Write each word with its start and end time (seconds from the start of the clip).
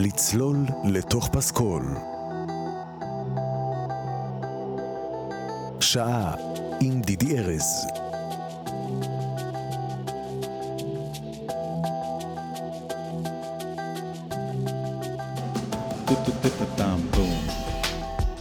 לצלול 0.00 0.66
לתוך 0.84 1.28
פסקול. 1.32 1.82
שעה 5.80 6.34
עם 6.80 7.00
דידי 7.00 7.38
ארז. 7.38 7.86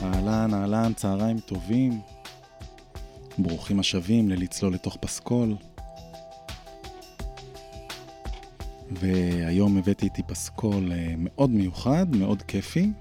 אהלן, 0.04 0.54
אהלן, 0.54 0.94
צהריים 0.94 1.40
טובים. 1.40 2.02
ברוכים 3.38 3.80
השבים 3.80 4.30
ללצלול 4.30 4.74
לתוך 4.74 4.98
פסקול. 5.00 5.56
והיום 9.00 9.78
הבאתי 9.78 10.06
איתי 10.06 10.22
פסקול 10.28 10.92
אה, 10.92 11.14
מאוד 11.18 11.50
מיוחד, 11.50 12.16
מאוד 12.16 12.42
כיפי. 12.42 12.92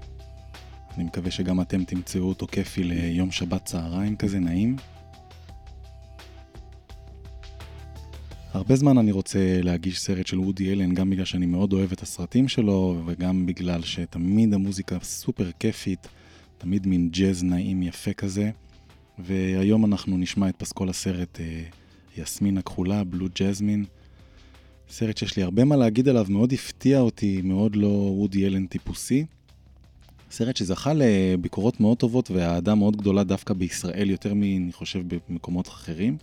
אני 0.97 1.03
מקווה 1.03 1.31
שגם 1.31 1.61
אתם 1.61 1.83
תמצאו 1.83 2.21
אותו 2.21 2.47
כיפי 2.47 2.83
ליום 2.83 3.31
שבת 3.31 3.65
צהריים 3.65 4.15
כזה 4.15 4.39
נעים. 4.39 4.75
הרבה 8.53 8.75
זמן 8.75 8.97
אני 8.97 9.11
רוצה 9.11 9.39
להגיש 9.63 9.99
סרט 9.99 10.27
של 10.27 10.39
וודי 10.39 10.71
אלן, 10.71 10.93
גם 10.93 11.09
בגלל 11.09 11.25
שאני 11.25 11.45
מאוד 11.45 11.73
אוהב 11.73 11.91
את 11.91 12.01
הסרטים 12.01 12.47
שלו, 12.47 13.01
וגם 13.05 13.45
בגלל 13.45 13.81
שתמיד 13.81 14.53
המוזיקה 14.53 14.97
סופר 15.03 15.51
כיפית, 15.59 16.07
תמיד 16.57 16.87
מין 16.87 17.09
ג'אז 17.09 17.43
נעים 17.43 17.83
יפה 17.83 18.13
כזה. 18.13 18.51
והיום 19.19 19.85
אנחנו 19.85 20.17
נשמע 20.17 20.49
את 20.49 20.55
פסקול 20.55 20.89
הסרט 20.89 21.39
אה, 21.39 21.63
יסמין 22.17 22.57
הכחולה, 22.57 23.03
בלו 23.03 23.27
ג'זמין. 23.35 23.85
סרט 24.89 25.17
שיש 25.17 25.37
לי 25.37 25.43
הרבה 25.43 25.65
מה 25.65 25.75
להגיד 25.75 26.07
עליו, 26.07 26.25
מאוד 26.29 26.53
הפתיע 26.53 26.99
אותי, 26.99 27.41
מאוד 27.43 27.75
לא 27.75 27.87
וודי 27.87 28.47
אלן 28.47 28.65
טיפוסי. 28.65 29.25
סרט 30.31 30.57
שזכה 30.57 30.91
לביקורות 30.95 31.79
מאוד 31.79 31.97
טובות 31.97 32.31
ואהדה 32.31 32.75
מאוד 32.75 32.95
גדולה 32.95 33.23
דווקא 33.23 33.53
בישראל, 33.53 34.09
יותר 34.09 34.33
מ... 34.35 34.71
חושב, 34.71 35.03
במקומות 35.29 35.67
אחרים. 35.67 36.17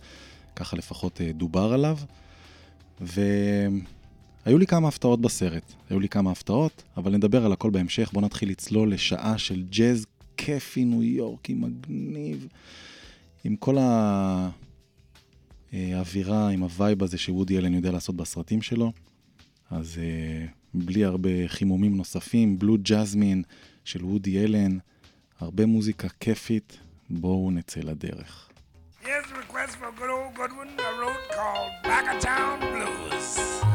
ככה 0.55 0.77
לפחות 0.77 1.21
אה, 1.21 1.31
דובר 1.31 1.73
עליו. 1.73 1.97
והיו 3.01 4.57
לי 4.57 4.67
כמה 4.67 4.87
הפתעות 4.87 5.21
בסרט, 5.21 5.73
היו 5.89 5.99
לי 5.99 6.09
כמה 6.09 6.31
הפתעות, 6.31 6.83
אבל 6.97 7.15
נדבר 7.15 7.45
על 7.45 7.51
הכל 7.51 7.69
בהמשך. 7.69 8.09
בואו 8.13 8.25
נתחיל 8.25 8.49
לצלול 8.49 8.93
לשעה 8.93 9.37
של 9.37 9.63
ג'אז 9.69 10.05
כיפי 10.37 10.85
ניו 10.85 11.03
יורקי 11.03 11.53
מגניב, 11.53 12.47
עם 13.43 13.55
כל 13.55 13.77
האווירה, 15.75 16.49
עם 16.49 16.63
ה 16.63 16.71
vibe 16.71 17.03
הזה 17.03 17.17
שוודי 17.17 17.57
אלן 17.57 17.73
יודע 17.73 17.91
לעשות 17.91 18.15
בסרטים 18.15 18.61
שלו. 18.61 18.91
אז 19.71 19.97
אה, 19.97 20.45
בלי 20.73 21.05
הרבה 21.05 21.47
חימומים 21.47 21.97
נוספים, 21.97 22.59
Blue 22.59 22.77
Jasmine 22.81 23.43
של 23.83 24.05
וודי 24.05 24.43
אלן, 24.43 24.77
הרבה 25.39 25.65
מוזיקה 25.65 26.07
כיפית, 26.19 26.77
בואו 27.09 27.51
נצא 27.51 27.79
לדרך. 27.79 28.49
Here's 29.03 29.07
a 29.07 29.35
request 29.35 29.75
for 29.79 29.87
a 29.87 29.99
good 29.99 30.09
old 30.09 30.33
good 30.39 30.53
one 30.61 30.71
I 30.79 30.91
wrote 30.99 31.23
called 31.37 31.71
Back 31.83 32.05
of 32.11 32.19
Town 32.23 32.59
Blues. 32.73 33.74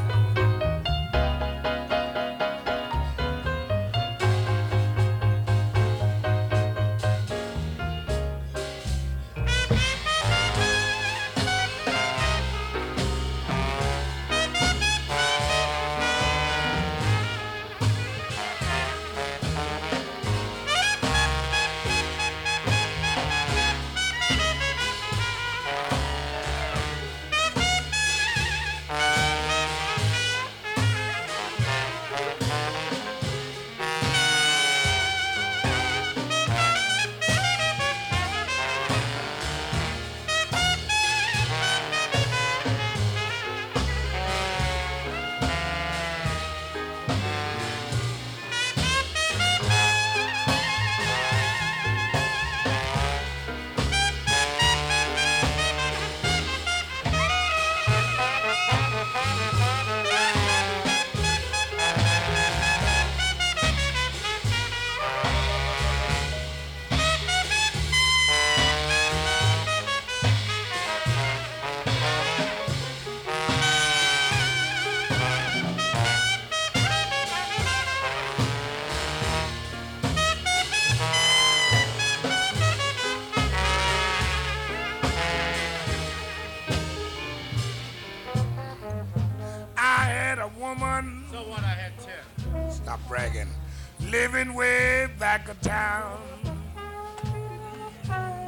Living 94.41 94.55
way 94.55 95.07
back 95.19 95.51
of 95.51 95.61
town. 95.61 96.19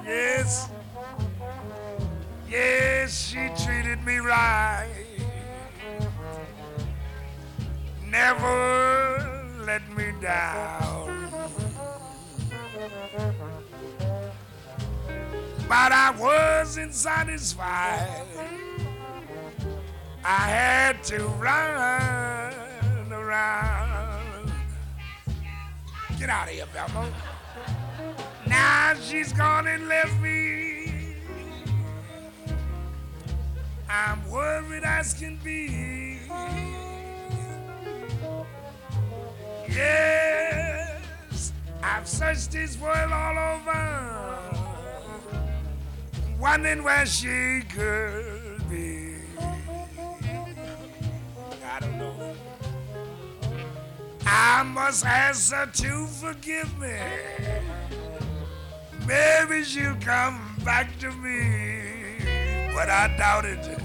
Yes. 0.07 0.71
Yes, 2.49 3.29
she 3.29 3.51
treated 3.63 4.03
me 4.03 4.17
right. 4.17 4.89
Never 8.09 9.53
let 9.67 9.83
me 9.95 10.15
down. 10.23 11.29
But 15.69 15.93
I 15.93 16.15
wasn't 16.19 16.95
satisfied. 16.95 18.25
I 20.25 20.49
had 20.49 21.05
to 21.05 21.19
run 21.37 22.55
around. 23.13 23.92
Get 26.22 26.31
out 26.31 26.47
of 26.47 26.55
here, 26.55 26.66
Velma. 26.66 27.12
Now 28.47 28.94
she's 29.03 29.33
gone 29.33 29.66
and 29.66 29.88
left 29.88 30.21
me. 30.21 31.16
I'm 33.91 34.31
worried 34.31 34.84
as 34.84 35.15
can 35.15 35.37
be. 35.43 36.21
Yes, 39.69 41.53
I've 41.82 42.06
searched 42.06 42.53
this 42.53 42.78
world 42.78 43.11
all 43.11 43.56
over, 43.56 44.38
wondering 46.38 46.84
where 46.84 47.05
she 47.05 47.62
could 47.69 48.70
be. 48.70 49.12
I 54.34 54.62
must 54.62 55.05
ask 55.05 55.52
her 55.52 55.67
to 55.67 56.06
forgive 56.06 56.79
me. 56.79 56.96
Maybe 59.06 59.62
she'll 59.62 59.94
come 59.96 60.40
back 60.64 60.99
to 61.00 61.11
me, 61.11 62.17
but 62.75 62.88
I 62.88 63.14
doubt 63.19 63.44
it. 63.44 63.79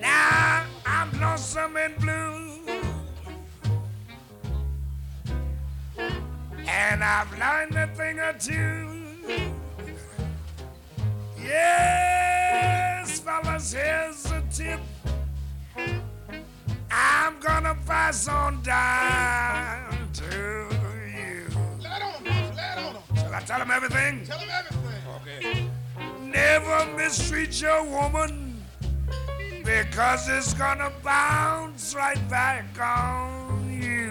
now 0.00 0.64
I'm 0.86 1.20
lonesome 1.20 1.76
and 1.76 1.96
blue. 1.98 2.60
And 6.66 7.04
I've 7.04 7.38
learned 7.38 7.76
a 7.76 7.86
thing 7.94 8.18
or 8.18 8.32
two. 8.32 8.88
Yes, 11.38 13.20
fellas, 13.20 13.72
here's. 13.72 14.27
I'm 16.90 17.38
gonna 17.40 17.76
pass 17.86 18.28
on 18.28 18.62
down 18.62 20.08
to 20.14 20.24
you. 20.24 21.48
Let 21.82 22.02
on. 22.02 22.24
Let 22.56 22.78
on. 22.78 22.96
Shall 23.16 23.34
I 23.34 23.40
tell 23.40 23.60
him 23.60 23.70
everything? 23.70 24.24
Tell 24.24 24.38
him 24.38 24.48
everything. 24.50 25.02
Okay. 25.20 25.68
Never 26.20 26.86
mistreat 26.96 27.60
your 27.60 27.84
woman. 27.84 28.62
Because 29.64 30.28
it's 30.28 30.54
gonna 30.54 30.90
bounce 31.02 31.94
right 31.94 32.28
back 32.30 32.64
on 32.80 33.70
you. 33.70 34.10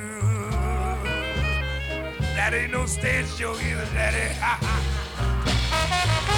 That 2.36 2.54
ain't 2.54 2.72
no 2.72 2.86
stage 2.86 3.28
show 3.36 3.56
either, 3.56 3.86
Daddy. 3.94 4.36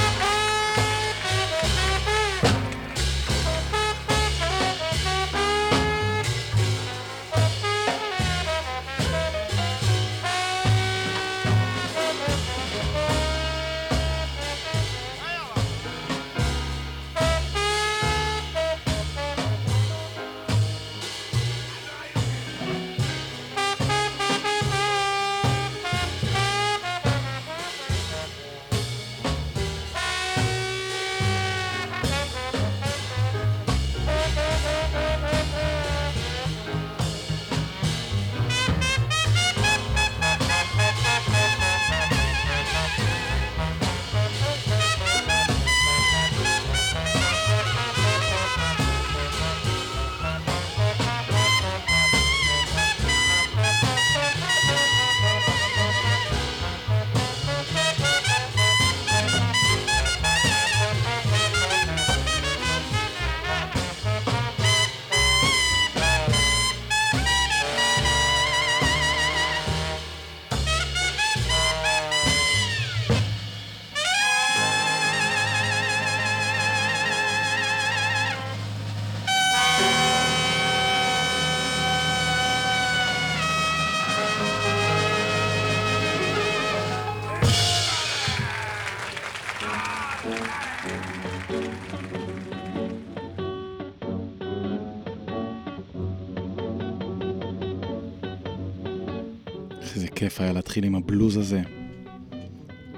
היה 100.40 100.54
להתחיל 100.54 100.84
עם 100.84 100.96
הבלוז 100.96 101.38
הזה. 101.38 101.62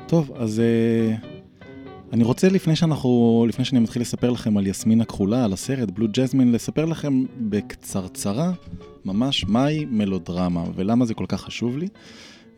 טוב, 0.08 0.32
אז 0.36 0.62
uh, 0.62 1.26
אני 2.14 2.24
רוצה 2.24 2.50
לפני 2.50 2.76
שאנחנו, 2.76 3.46
לפני 3.50 3.66
שאני 3.66 3.80
מתחיל 3.80 4.02
לספר 4.02 4.30
לכם 4.30 4.58
על 4.58 4.68
יסמין 4.68 5.02
הכחולה, 5.02 5.46
על 5.46 5.54
הסרט 5.54 5.92
בלו 5.92 6.08
ג'זמין, 6.12 6.52
לספר 6.52 6.86
לכם 6.86 7.24
בקצרצרה 7.38 8.52
ממש 9.06 9.46
מהי 9.48 9.86
מלודרמה 9.86 10.64
ולמה 10.76 11.06
זה 11.06 11.14
כל 11.14 11.26
כך 11.28 11.42
חשוב 11.42 11.78
לי. 11.78 11.88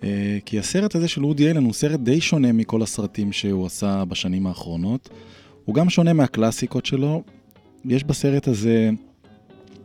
Uh, 0.02 0.06
כי 0.46 0.60
הסרט 0.60 0.96
הזה 0.96 1.08
של 1.08 1.26
וודי 1.26 1.52
אלן 1.52 1.64
הוא 1.64 1.74
סרט 1.74 2.00
די 2.00 2.22
שונה 2.22 2.52
מכל 2.52 2.82
הסרטים 2.82 3.32
שהוא 3.32 3.66
עשה 3.66 4.06
בשנים 4.06 4.48
האחרונות. 4.48 5.10
הוא 5.66 5.76
גם 5.76 5.90
שונה 5.90 6.14
מהקלאסיקות 6.14 6.86
שלו. 6.86 7.24
יש 7.86 8.04
בסרט 8.04 8.48
הזה 8.48 8.90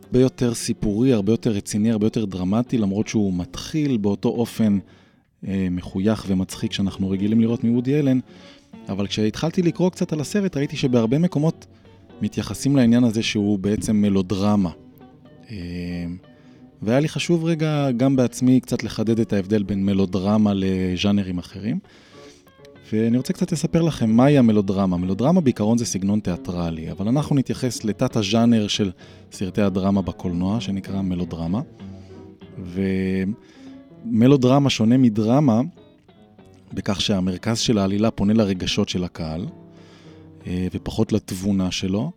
הרבה 0.09 0.19
יותר 0.19 0.53
סיפורי, 0.53 1.13
הרבה 1.13 1.33
יותר 1.33 1.51
רציני, 1.51 1.91
הרבה 1.91 2.05
יותר 2.05 2.25
דרמטי, 2.25 2.77
למרות 2.77 3.07
שהוא 3.07 3.33
מתחיל 3.33 3.97
באותו 3.97 4.29
אופן 4.29 4.79
אה, 5.47 5.67
מחוייך 5.71 6.25
ומצחיק 6.27 6.73
שאנחנו 6.73 7.09
רגילים 7.09 7.41
לראות 7.41 7.63
מוודי 7.63 7.99
אלן. 7.99 8.19
אבל 8.89 9.07
כשהתחלתי 9.07 9.61
לקרוא 9.61 9.89
קצת 9.89 10.13
על 10.13 10.19
הסרט, 10.19 10.57
ראיתי 10.57 10.77
שבהרבה 10.77 11.19
מקומות 11.19 11.65
מתייחסים 12.21 12.75
לעניין 12.75 13.03
הזה 13.03 13.23
שהוא 13.23 13.59
בעצם 13.59 13.95
מלודרמה. 13.95 14.69
אה, 15.51 15.55
והיה 16.81 16.99
לי 16.99 17.09
חשוב 17.09 17.45
רגע 17.45 17.91
גם 17.97 18.15
בעצמי 18.15 18.59
קצת 18.59 18.83
לחדד 18.83 19.19
את 19.19 19.33
ההבדל 19.33 19.63
בין 19.63 19.85
מלודרמה 19.85 20.53
לז'אנרים 20.55 21.37
אחרים. 21.37 21.79
ואני 22.93 23.17
רוצה 23.17 23.33
קצת 23.33 23.51
לספר 23.51 23.81
לכם 23.81 24.09
מהי 24.09 24.37
המלודרמה. 24.37 24.97
מלודרמה 24.97 25.41
בעיקרון 25.41 25.77
זה 25.77 25.85
סגנון 25.85 26.19
תיאטרלי, 26.19 26.91
אבל 26.91 27.07
אנחנו 27.07 27.35
נתייחס 27.35 27.83
לתת 27.83 28.15
הז'אנר 28.15 28.67
של 28.67 28.91
סרטי 29.31 29.61
הדרמה 29.61 30.01
בקולנוע, 30.01 30.61
שנקרא 30.61 31.01
מלודרמה. 31.01 31.61
ומלודרמה 34.05 34.69
שונה 34.69 34.97
מדרמה 34.97 35.61
בכך 36.73 37.01
שהמרכז 37.01 37.59
של 37.59 37.77
העלילה 37.77 38.11
פונה 38.11 38.33
לרגשות 38.33 38.89
של 38.89 39.03
הקהל, 39.03 39.47
אה, 40.47 40.67
ופחות 40.73 41.11
לתבונה 41.11 41.71
שלו, 41.71 42.11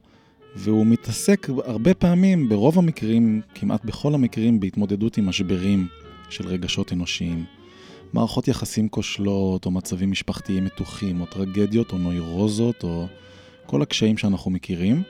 והוא 0.57 0.87
מתעסק 0.87 1.49
הרבה 1.65 1.95
פעמים, 1.95 2.49
ברוב 2.49 2.79
המקרים, 2.79 3.41
כמעט 3.55 3.85
בכל 3.85 4.15
המקרים, 4.15 4.61
בהתמודדות 4.61 5.19
עם 5.19 5.27
משברים 5.27 5.87
של 6.29 6.49
רגשות 6.49 6.93
אנושיים. 6.93 7.45
מערכות 8.13 8.49
יחסים 8.49 8.89
כושלות, 8.89 9.67
או 9.67 9.71
מצבים 9.71 10.11
משפחתיים 10.11 10.65
מתוחים, 10.65 11.21
או 11.21 11.27
טרגדיות, 11.27 11.93
או 11.93 11.99
נוירוזות, 11.99 12.85
או 12.85 13.07
כל 13.67 13.83
הקשיים 13.83 14.19
שאנחנו 14.19 14.51
מכירים. 14.51 15.03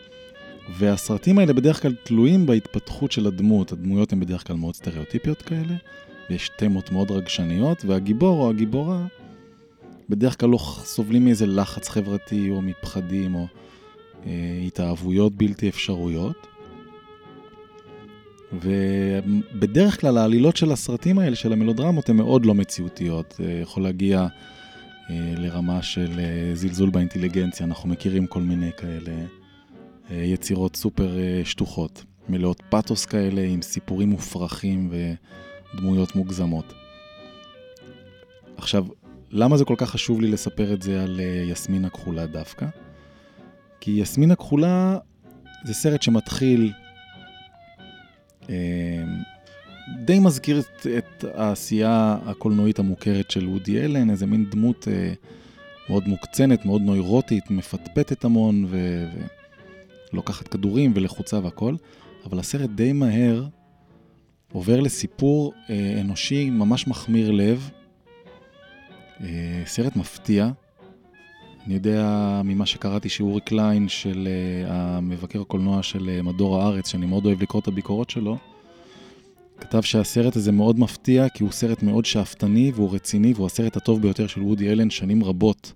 והסרטים 0.79 1.39
האלה 1.39 1.53
בדרך 1.53 1.83
כלל 1.83 1.95
תלויים 2.03 2.47
בהתפתחות 2.47 3.13
של 3.13 3.27
הדמות. 3.27 3.73
הדמויות 3.73 4.13
הן 4.13 4.21
בדרך 4.21 4.47
כלל 4.47 4.57
מאוד 4.57 4.75
סטריאוטיפיות 4.75 5.43
כאלה, 5.43 5.75
ויש 6.31 6.51
תמות 6.59 6.93
מאוד 6.93 7.11
רגשניות, 7.11 7.85
והגיבור 7.85 8.43
או 8.43 8.51
הגיבורה 8.51 9.07
בדרך 10.09 10.41
כלל 10.41 10.49
לא 10.49 10.59
סובלים 10.85 11.25
מאיזה 11.25 11.47
לחץ 11.47 11.89
חברתי, 11.89 12.51
או 12.51 12.63
מפחדים, 12.63 13.35
או 13.35 13.47
אה, 14.27 14.63
התאהבויות 14.67 15.33
בלתי 15.33 15.69
אפשרויות. 15.69 16.47
ובדרך 18.53 20.01
כלל 20.01 20.19
העלילות 20.19 20.57
של 20.57 20.73
הסרטים 20.73 21.19
האלה, 21.19 21.37
של 21.37 21.53
המלודרמות, 21.53 22.09
הן 22.09 22.17
מאוד 22.17 22.47
לא 22.47 22.55
מציאותיות. 22.55 23.41
יכול 23.63 23.83
להגיע 23.83 24.27
אה, 25.11 25.35
לרמה 25.37 25.83
של 25.83 26.21
אה, 26.21 26.55
זלזול 26.55 26.91
באינטליגנציה, 26.91 27.67
אנחנו 27.67 27.89
מכירים 27.89 28.27
כל 28.27 28.43
מיני 28.43 28.71
כאלה 28.77 29.13
אה, 30.11 30.17
יצירות 30.17 30.77
סופר 30.77 31.17
שטוחות, 31.45 32.05
מלאות 32.29 32.63
פאתוס 32.69 33.05
כאלה, 33.05 33.43
עם 33.43 33.63
סיפורים 33.63 34.11
מופרכים 34.11 34.91
ודמויות 35.75 36.17
מוגזמות. 36.17 36.73
עכשיו, 38.57 38.87
למה 39.31 39.57
זה 39.57 39.65
כל 39.65 39.75
כך 39.79 39.91
חשוב 39.91 40.21
לי 40.21 40.31
לספר 40.31 40.73
את 40.73 40.83
זה 40.83 41.03
על 41.03 41.21
יסמין 41.51 41.85
הכחולה 41.85 42.27
דווקא? 42.27 42.67
כי 43.81 43.91
יסמין 43.91 44.31
הכחולה 44.31 44.99
זה 45.65 45.75
סרט 45.75 46.03
שמתחיל 46.03 46.73
די 50.05 50.19
מזכיר 50.19 50.61
את, 50.61 50.87
את 50.99 51.25
העשייה 51.35 52.19
הקולנועית 52.27 52.79
המוכרת 52.79 53.31
של 53.31 53.49
וודי 53.49 53.85
אלן, 53.85 54.11
איזה 54.11 54.27
מין 54.27 54.51
דמות 54.51 54.89
אה, 54.89 55.13
מאוד 55.89 56.09
מוקצנת, 56.09 56.65
מאוד 56.65 56.83
נוירוטית, 56.83 57.51
מפטפטת 57.51 58.25
המון 58.25 58.65
ו, 58.69 59.07
ולוקחת 60.13 60.49
כדורים 60.49 60.93
ולחוצה 60.95 61.39
והכל, 61.39 61.75
אבל 62.25 62.39
הסרט 62.39 62.71
די 62.71 62.93
מהר 62.93 63.45
עובר 64.53 64.81
לסיפור 64.81 65.53
אה, 65.71 66.01
אנושי 66.01 66.51
ממש 66.51 66.89
מחמיר 66.89 67.31
לב, 67.31 67.71
אה, 69.21 69.63
סרט 69.67 69.97
מפתיע. 69.97 70.51
אני 71.67 71.75
יודע 71.75 72.41
ממה 72.45 72.67
שקראתי 72.67 73.09
שאורי 73.09 73.41
קליין 73.41 73.89
של 73.89 74.29
uh, 74.29 74.71
המבקר 74.73 75.41
הקולנוע 75.41 75.83
של 75.83 76.11
uh, 76.19 76.23
מדור 76.23 76.63
הארץ, 76.63 76.89
שאני 76.89 77.07
מאוד 77.07 77.27
אוהב 77.27 77.43
לקרוא 77.43 77.63
את 77.63 77.69
הביקורות 77.69 78.11
שלו, 78.11 78.37
כתב 79.61 79.81
שהסרט 79.81 80.37
הזה 80.37 80.53
מאוד 80.53 80.79
מפתיע 80.79 81.29
כי 81.29 81.43
הוא 81.45 81.53
סרט 81.53 81.83
מאוד 81.83 82.05
שאפתני 82.05 82.73
והוא 82.75 82.95
רציני 82.95 83.33
והוא 83.33 83.47
הסרט 83.47 83.77
הטוב 83.77 84.03
ביותר 84.03 84.27
של 84.27 84.43
וודי 84.43 84.73
אלן 84.73 84.91
שנים 84.91 85.25
רבות. 85.25 85.73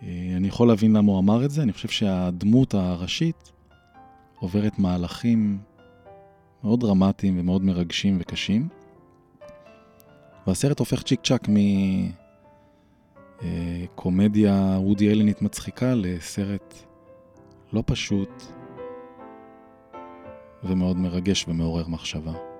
Uh, 0.00 0.04
אני 0.36 0.48
יכול 0.48 0.68
להבין 0.68 0.96
למה 0.96 1.12
הוא 1.12 1.18
אמר 1.18 1.44
את 1.44 1.50
זה, 1.50 1.62
אני 1.62 1.72
חושב 1.72 1.88
שהדמות 1.88 2.74
הראשית 2.74 3.52
עוברת 4.38 4.78
מהלכים 4.78 5.58
מאוד 6.64 6.80
דרמטיים 6.80 7.40
ומאוד 7.40 7.64
מרגשים 7.64 8.18
וקשים. 8.20 8.68
והסרט 10.46 10.78
הופך 10.78 11.02
צ'יק 11.02 11.20
צ'אק 11.24 11.48
מ... 11.48 11.56
קומדיה 13.94 14.76
וודי 14.78 15.10
אלנית 15.10 15.42
מצחיקה 15.42 15.94
לסרט 15.94 16.74
לא 17.72 17.82
פשוט 17.86 18.42
ומאוד 20.64 20.96
מרגש 20.96 21.44
ומעורר 21.48 21.88
מחשבה. 21.88 22.51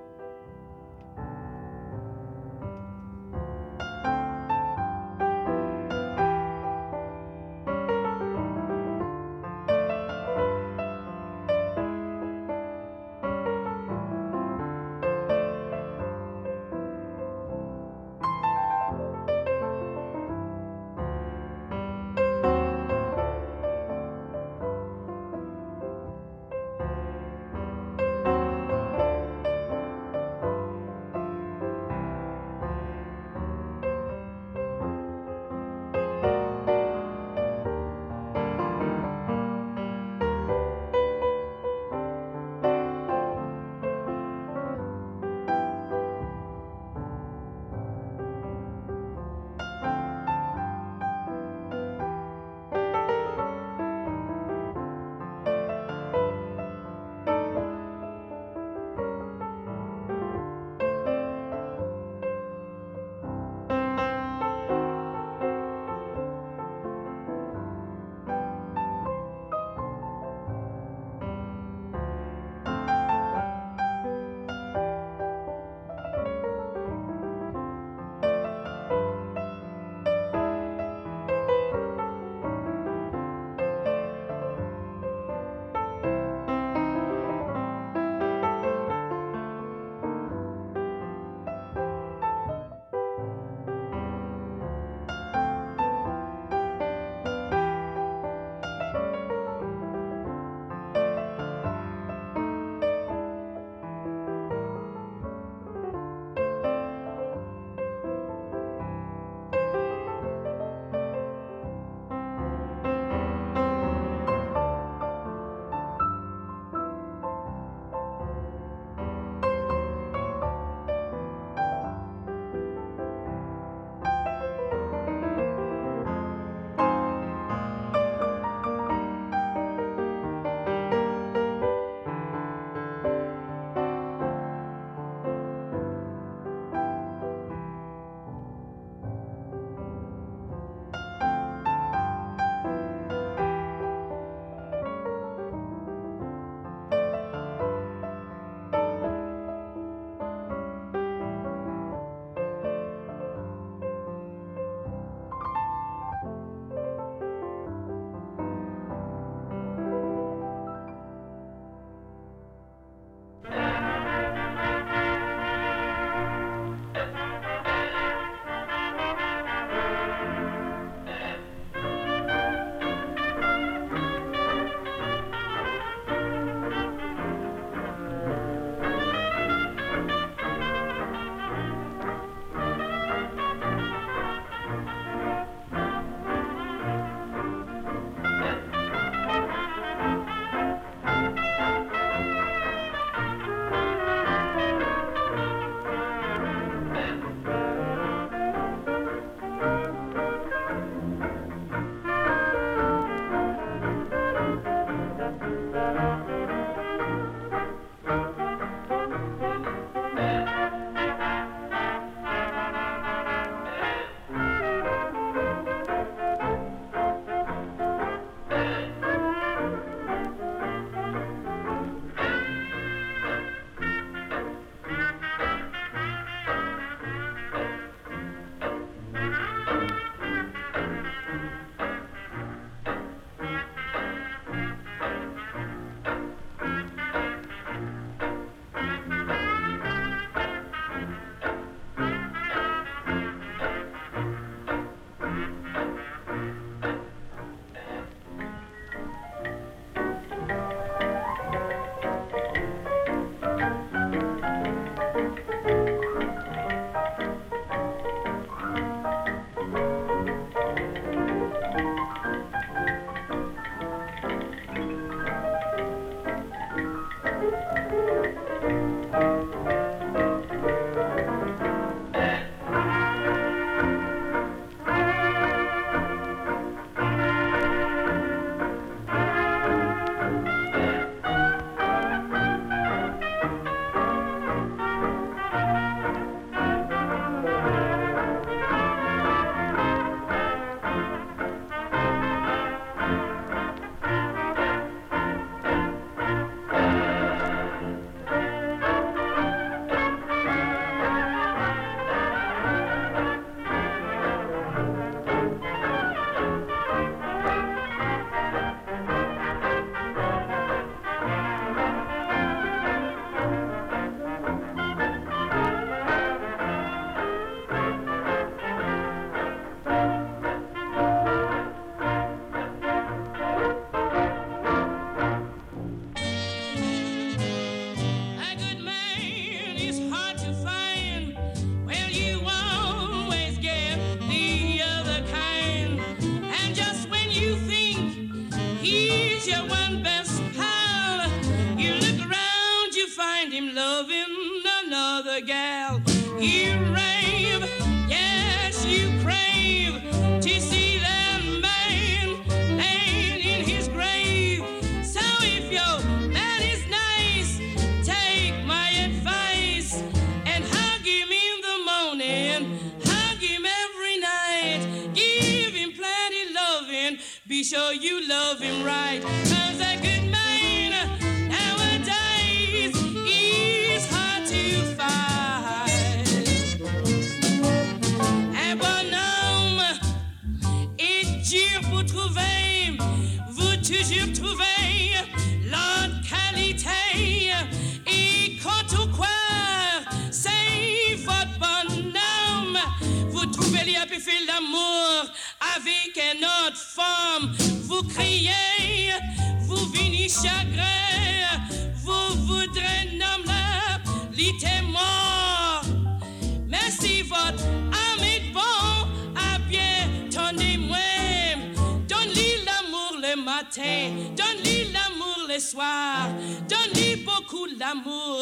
Donne-lui 416.69 417.25
beaucoup 417.25 417.67
l'amour 417.79 418.41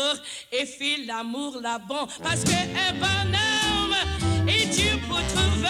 et 0.52 0.66
fais 0.66 1.04
l'amour 1.06 1.58
là-bon. 1.60 2.06
Parce 2.22 2.44
que 2.44 2.50
un 2.50 2.92
bonhomme 2.94 4.48
est 4.48 4.66
dur 4.74 4.98
pour 5.08 5.18
trouver. 5.28 5.60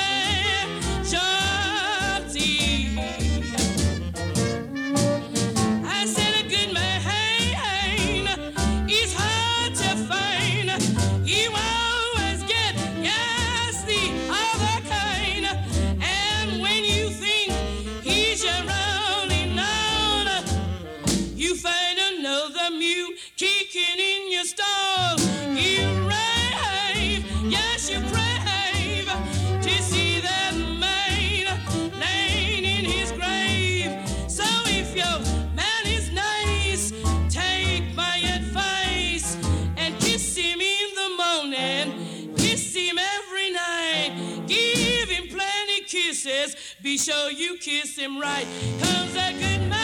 Be 46.91 46.99
sure 46.99 47.31
you 47.31 47.57
kiss 47.57 47.97
him 47.97 48.19
right. 48.19 48.45
Comes 48.81 49.15
a 49.15 49.33
good 49.39 49.69
man. 49.69 49.80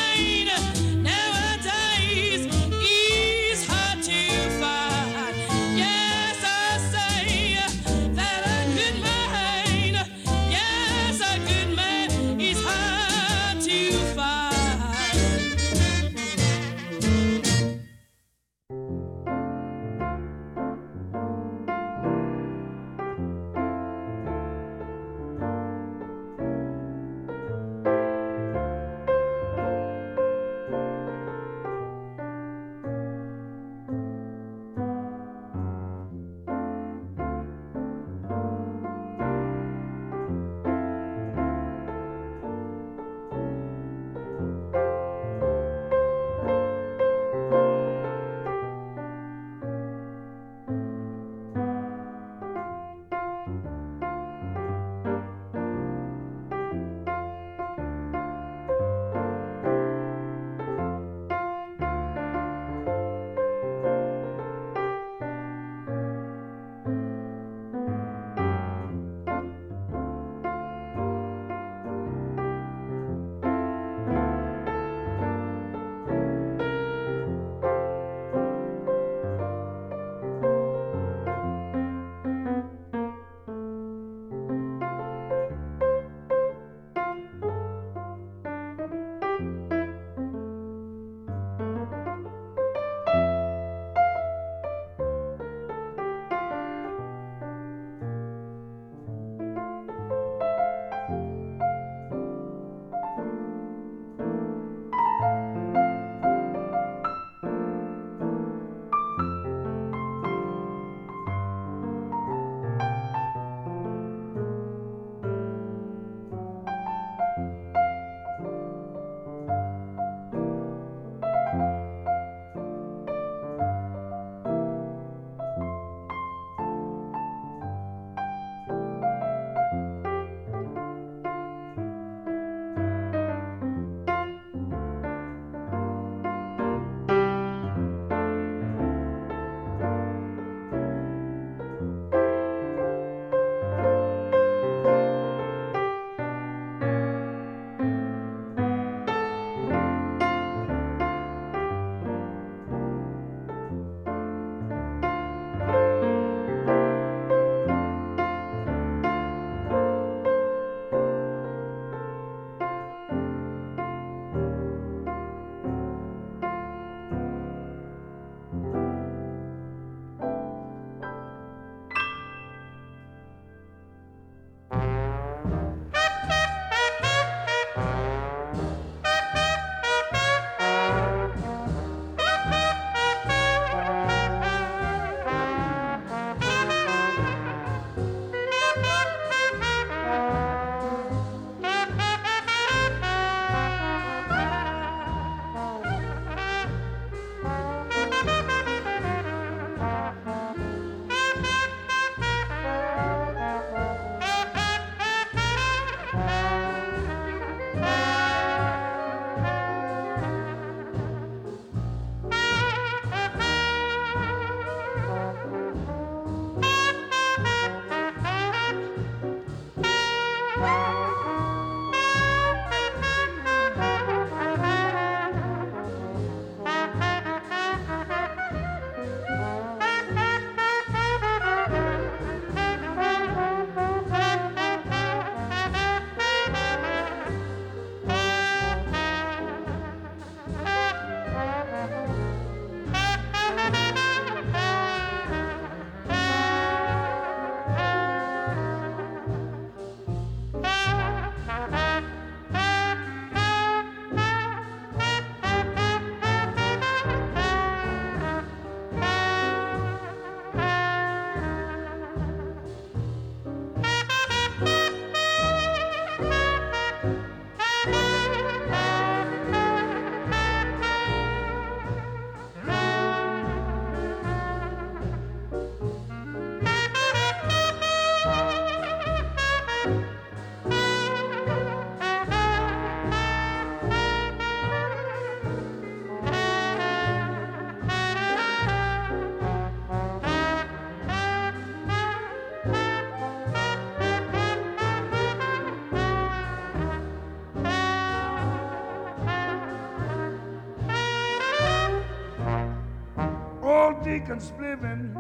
Deacon 304.26 304.40
splivin, 304.40 305.14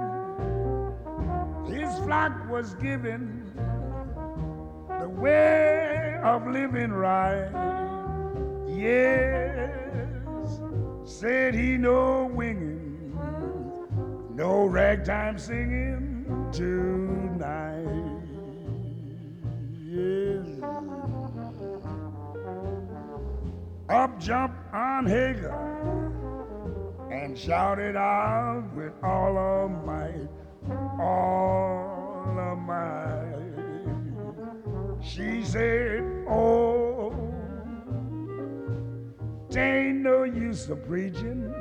his 1.68 1.96
flock 2.04 2.32
was 2.50 2.74
given 2.74 3.52
the 5.00 5.08
way 5.08 6.18
of 6.24 6.46
living 6.48 6.90
right. 6.90 7.50
Yes, 8.66 9.70
said 11.04 11.54
he 11.54 11.76
no 11.76 12.26
winging, 12.34 13.16
no 14.34 14.64
ragtime 14.64 15.38
singing 15.38 16.48
tonight. 16.52 17.86
Yes. 19.88 20.46
Up 23.88 24.18
jumped 24.18 24.74
on 24.74 25.06
Hagar 25.06 25.95
shouted 27.36 27.96
out 27.96 28.64
with 28.74 28.92
all 29.02 29.36
of 29.36 29.70
might, 29.84 30.28
all 30.98 32.34
of 32.38 32.58
might. 32.58 33.52
She 35.02 35.44
said, 35.44 36.00
Oh, 36.28 37.12
tain't 39.50 40.00
no 40.00 40.24
use 40.24 40.70
of 40.70 40.86
preaching. 40.86 41.54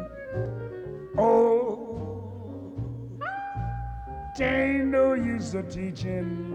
Oh, 1.17 2.41
tain't 4.37 4.85
no 4.85 5.13
use 5.13 5.53
of 5.55 5.69
teaching. 5.69 6.53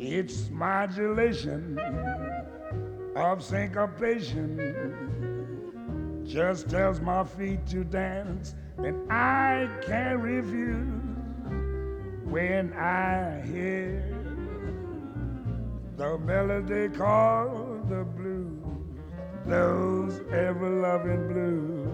It's 0.00 0.48
modulation 0.50 1.78
of 3.14 3.44
syncopation 3.44 5.37
just 6.28 6.68
tells 6.68 7.00
my 7.00 7.24
feet 7.24 7.66
to 7.66 7.82
dance, 7.84 8.54
and 8.76 9.10
I 9.10 9.66
can't 9.86 10.20
refuse 10.20 10.84
when 12.24 12.74
I 12.74 13.40
hear 13.46 14.14
the 15.96 16.18
melody 16.18 16.90
called 16.94 17.88
the 17.88 18.04
blues, 18.04 18.62
those 19.46 20.20
ever 20.30 20.68
loving 20.68 21.28
blues. 21.28 21.88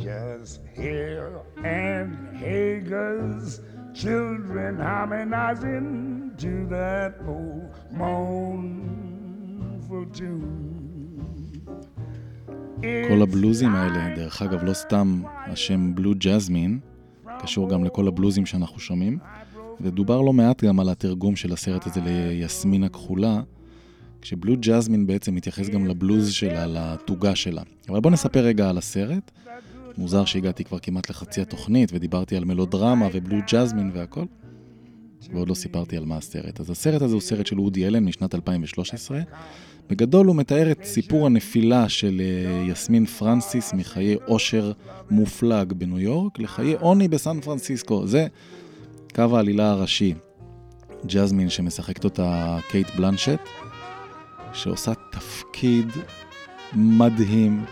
Just 0.00 0.60
hear 0.76 1.40
and 1.64 2.36
Hager's 2.36 3.60
children 3.92 4.78
harmonizing 4.78 6.34
to 6.38 6.66
that 6.66 7.16
old 7.26 7.74
mournful 7.90 8.86
tune. 10.12 10.77
כל 12.82 13.22
הבלוזים 13.22 13.74
האלה, 13.74 14.16
דרך 14.16 14.42
אגב, 14.42 14.64
לא 14.64 14.72
סתם 14.72 15.22
השם 15.26 15.94
בלו 15.94 16.12
ג'זמין, 16.18 16.78
קשור 17.42 17.70
גם 17.70 17.84
לכל 17.84 18.08
הבלוזים 18.08 18.46
שאנחנו 18.46 18.78
שומעים, 18.80 19.18
ודובר 19.80 20.20
לא 20.20 20.32
מעט 20.32 20.64
גם 20.64 20.80
על 20.80 20.88
התרגום 20.88 21.36
של 21.36 21.52
הסרט 21.52 21.86
הזה 21.86 22.00
ליסמין 22.04 22.84
הכחולה, 22.84 23.40
כשבלו 24.22 24.54
ג'זמין 24.60 25.06
בעצם 25.06 25.34
מתייחס 25.34 25.68
גם 25.68 25.86
לבלוז 25.86 26.30
שלה, 26.30 26.66
לתוגה 26.66 27.34
שלה. 27.34 27.62
אבל 27.88 28.00
בואו 28.00 28.12
נספר 28.12 28.40
רגע 28.40 28.68
על 28.70 28.78
הסרט. 28.78 29.30
מוזר 29.98 30.24
שהגעתי 30.24 30.64
כבר 30.64 30.78
כמעט 30.78 31.10
לחצי 31.10 31.40
התוכנית 31.40 31.90
ודיברתי 31.92 32.36
על 32.36 32.44
מלודרמה 32.44 33.08
ו 33.12 33.17
Blue 33.17 33.38
Jasmine 33.52 33.90
והכל, 33.94 34.24
ועוד 35.32 35.48
לא 35.48 35.54
סיפרתי 35.54 35.96
על 35.96 36.04
מה 36.04 36.16
הסרט. 36.16 36.60
אז 36.60 36.70
הסרט 36.70 37.02
הזה 37.02 37.14
הוא 37.14 37.20
סרט 37.20 37.46
של 37.46 37.58
וודי 37.58 37.86
אלן 37.86 38.04
משנת 38.04 38.34
2013. 38.34 39.20
בגדול 39.90 40.26
הוא 40.26 40.36
מתאר 40.36 40.70
את 40.70 40.84
סיפור 40.84 41.26
הנפילה 41.26 41.88
של 41.88 42.20
אה, 42.20 42.64
יסמין 42.72 43.06
פרנסיס 43.06 43.72
מחיי 43.72 44.16
עושר 44.26 44.72
מופלג 45.10 45.72
בניו 45.72 46.00
יורק 46.00 46.38
לחיי 46.38 46.74
עוני 46.74 47.08
בסן 47.08 47.40
פרנסיסקו. 47.40 48.06
זה 48.06 48.26
קו 49.14 49.36
העלילה 49.36 49.70
הראשי. 49.70 50.14
ג'זמין 51.06 51.48
שמשחקת 51.48 52.04
אותה 52.04 52.58
קייט 52.70 52.90
בלנשט, 52.96 53.40
שעושה 54.52 54.92
תפקיד 55.12 55.88
מדהים 56.74 57.64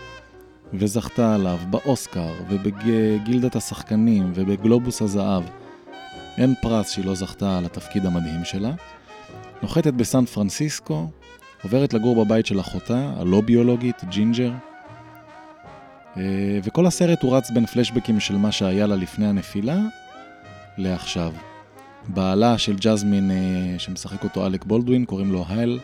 וזכתה 0.73 1.35
עליו 1.35 1.57
באוסקר 1.69 2.33
ובגילדת 2.49 3.55
השחקנים 3.55 4.31
ובגלובוס 4.35 5.01
הזהב. 5.01 5.43
אין 6.37 6.55
פרס 6.61 6.91
שהיא 6.91 7.05
לא 7.05 7.15
זכתה 7.15 7.57
על 7.57 7.65
התפקיד 7.65 8.05
המדהים 8.05 8.45
שלה. 8.45 8.73
נוחתת 9.61 9.93
בסן 9.93 10.25
פרנסיסקו, 10.25 11.07
עוברת 11.63 11.93
לגור 11.93 12.25
בבית 12.25 12.45
של 12.45 12.59
אחותה, 12.59 13.13
הלא 13.17 13.41
ביולוגית, 13.41 14.03
ג'ינג'ר. 14.09 14.51
אה, 16.17 16.59
וכל 16.63 16.85
הסרט 16.85 17.23
הוא 17.23 17.37
רץ 17.37 17.51
בין 17.51 17.65
פלשבקים 17.65 18.19
של 18.19 18.37
מה 18.37 18.51
שהיה 18.51 18.87
לה 18.87 18.95
לפני 18.95 19.27
הנפילה 19.27 19.77
לעכשיו. 20.77 21.33
בעלה 22.07 22.57
של 22.57 22.75
ג'זמין, 22.79 23.31
אה, 23.31 23.79
שמשחק 23.79 24.23
אותו 24.23 24.45
אלק 24.45 24.65
בולדווין, 24.65 25.05
קוראים 25.05 25.31
לו 25.31 25.45
האל, 25.49 25.79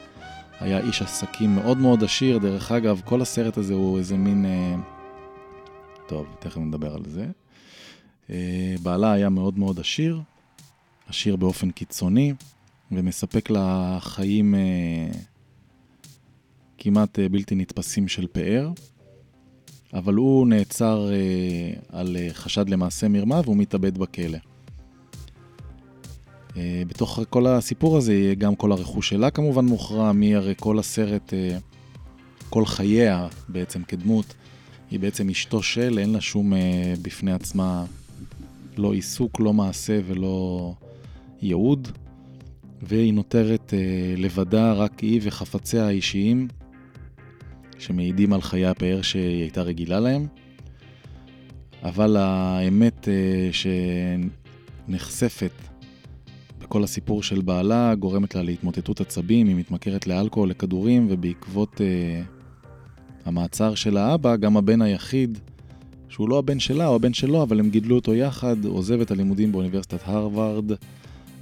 היה 0.59 0.79
איש 0.79 1.01
עסקים 1.01 1.55
מאוד 1.55 1.77
מאוד 1.77 2.03
עשיר. 2.03 2.37
דרך 2.37 2.71
אגב, 2.71 3.01
כל 3.05 3.21
הסרט 3.21 3.57
הזה 3.57 3.73
הוא 3.73 3.97
איזה 3.97 4.17
מין... 4.17 4.45
אה, 4.45 4.75
טוב, 6.07 6.25
תכף 6.39 6.57
נדבר 6.57 6.95
על 6.95 7.03
זה. 7.05 7.25
בעלה 8.83 9.11
היה 9.11 9.29
מאוד 9.29 9.59
מאוד 9.59 9.79
עשיר, 9.79 10.21
עשיר 11.07 11.35
באופן 11.35 11.71
קיצוני, 11.71 12.33
ומספק 12.91 13.49
לה 13.49 13.97
חיים 14.01 14.55
כמעט 16.77 17.19
בלתי 17.31 17.55
נתפסים 17.55 18.07
של 18.07 18.27
פאר. 18.27 18.71
אבל 19.93 20.13
הוא 20.13 20.47
נעצר 20.47 21.09
על 21.89 22.17
חשד 22.33 22.69
למעשה 22.69 23.07
מרמה 23.07 23.41
והוא 23.43 23.57
מתאבד 23.57 23.97
בכלא. 23.97 24.37
בתוך 26.87 27.19
כל 27.29 27.47
הסיפור 27.47 27.97
הזה, 27.97 28.33
גם 28.37 28.55
כל 28.55 28.71
הרכוש 28.71 29.09
שלה 29.09 29.31
כמובן 29.31 29.65
מוכרע, 29.65 30.11
מי 30.11 30.35
הרי 30.35 30.53
כל 30.59 30.79
הסרט, 30.79 31.33
כל 32.49 32.65
חייה 32.65 33.27
בעצם 33.49 33.83
כדמות, 33.83 34.33
היא 34.91 34.99
בעצם 34.99 35.29
אשתו 35.29 35.63
של, 35.63 35.99
אין 35.99 36.13
לה 36.13 36.21
שום 36.21 36.53
בפני 37.01 37.33
עצמה, 37.33 37.85
לא 38.77 38.93
עיסוק, 38.93 39.39
לא 39.39 39.53
מעשה 39.53 39.99
ולא 40.07 40.73
ייעוד, 41.43 41.87
והיא 42.81 43.13
נותרת 43.13 43.73
לבדה, 44.17 44.73
רק 44.73 44.99
היא 44.99 45.21
וחפציה 45.23 45.87
האישיים, 45.87 46.47
שמעידים 47.79 48.33
על 48.33 48.41
חיי 48.41 48.65
הפאר 48.65 49.01
שהיא 49.01 49.41
הייתה 49.41 49.61
רגילה 49.61 49.99
להם. 49.99 50.27
אבל 51.83 52.17
האמת 52.17 53.07
שנחשפת 54.87 55.51
בכל 56.61 56.83
הסיפור 56.83 57.23
של 57.23 57.41
בעלה 57.41 57.95
גורמת 57.95 58.35
לה 58.35 58.43
להתמוטטות 58.43 59.01
עצבים, 59.01 59.47
היא 59.47 59.55
מתמכרת 59.55 60.07
לאלכוהול, 60.07 60.49
לכדורים, 60.49 61.07
ובעקבות 61.09 61.81
uh, 61.81 61.81
המעצר 63.25 63.75
של 63.75 63.97
האבא, 63.97 64.35
גם 64.35 64.57
הבן 64.57 64.81
היחיד, 64.81 65.37
שהוא 66.09 66.29
לא 66.29 66.39
הבן 66.39 66.59
שלה, 66.59 66.85
הוא 66.85 66.95
הבן 66.95 67.13
שלו, 67.13 67.43
אבל 67.43 67.59
הם 67.59 67.69
גידלו 67.69 67.95
אותו 67.95 68.13
יחד, 68.13 68.65
עוזב 68.65 69.01
את 69.01 69.11
הלימודים 69.11 69.51
באוניברסיטת 69.51 69.99
הרווארד 70.03 70.71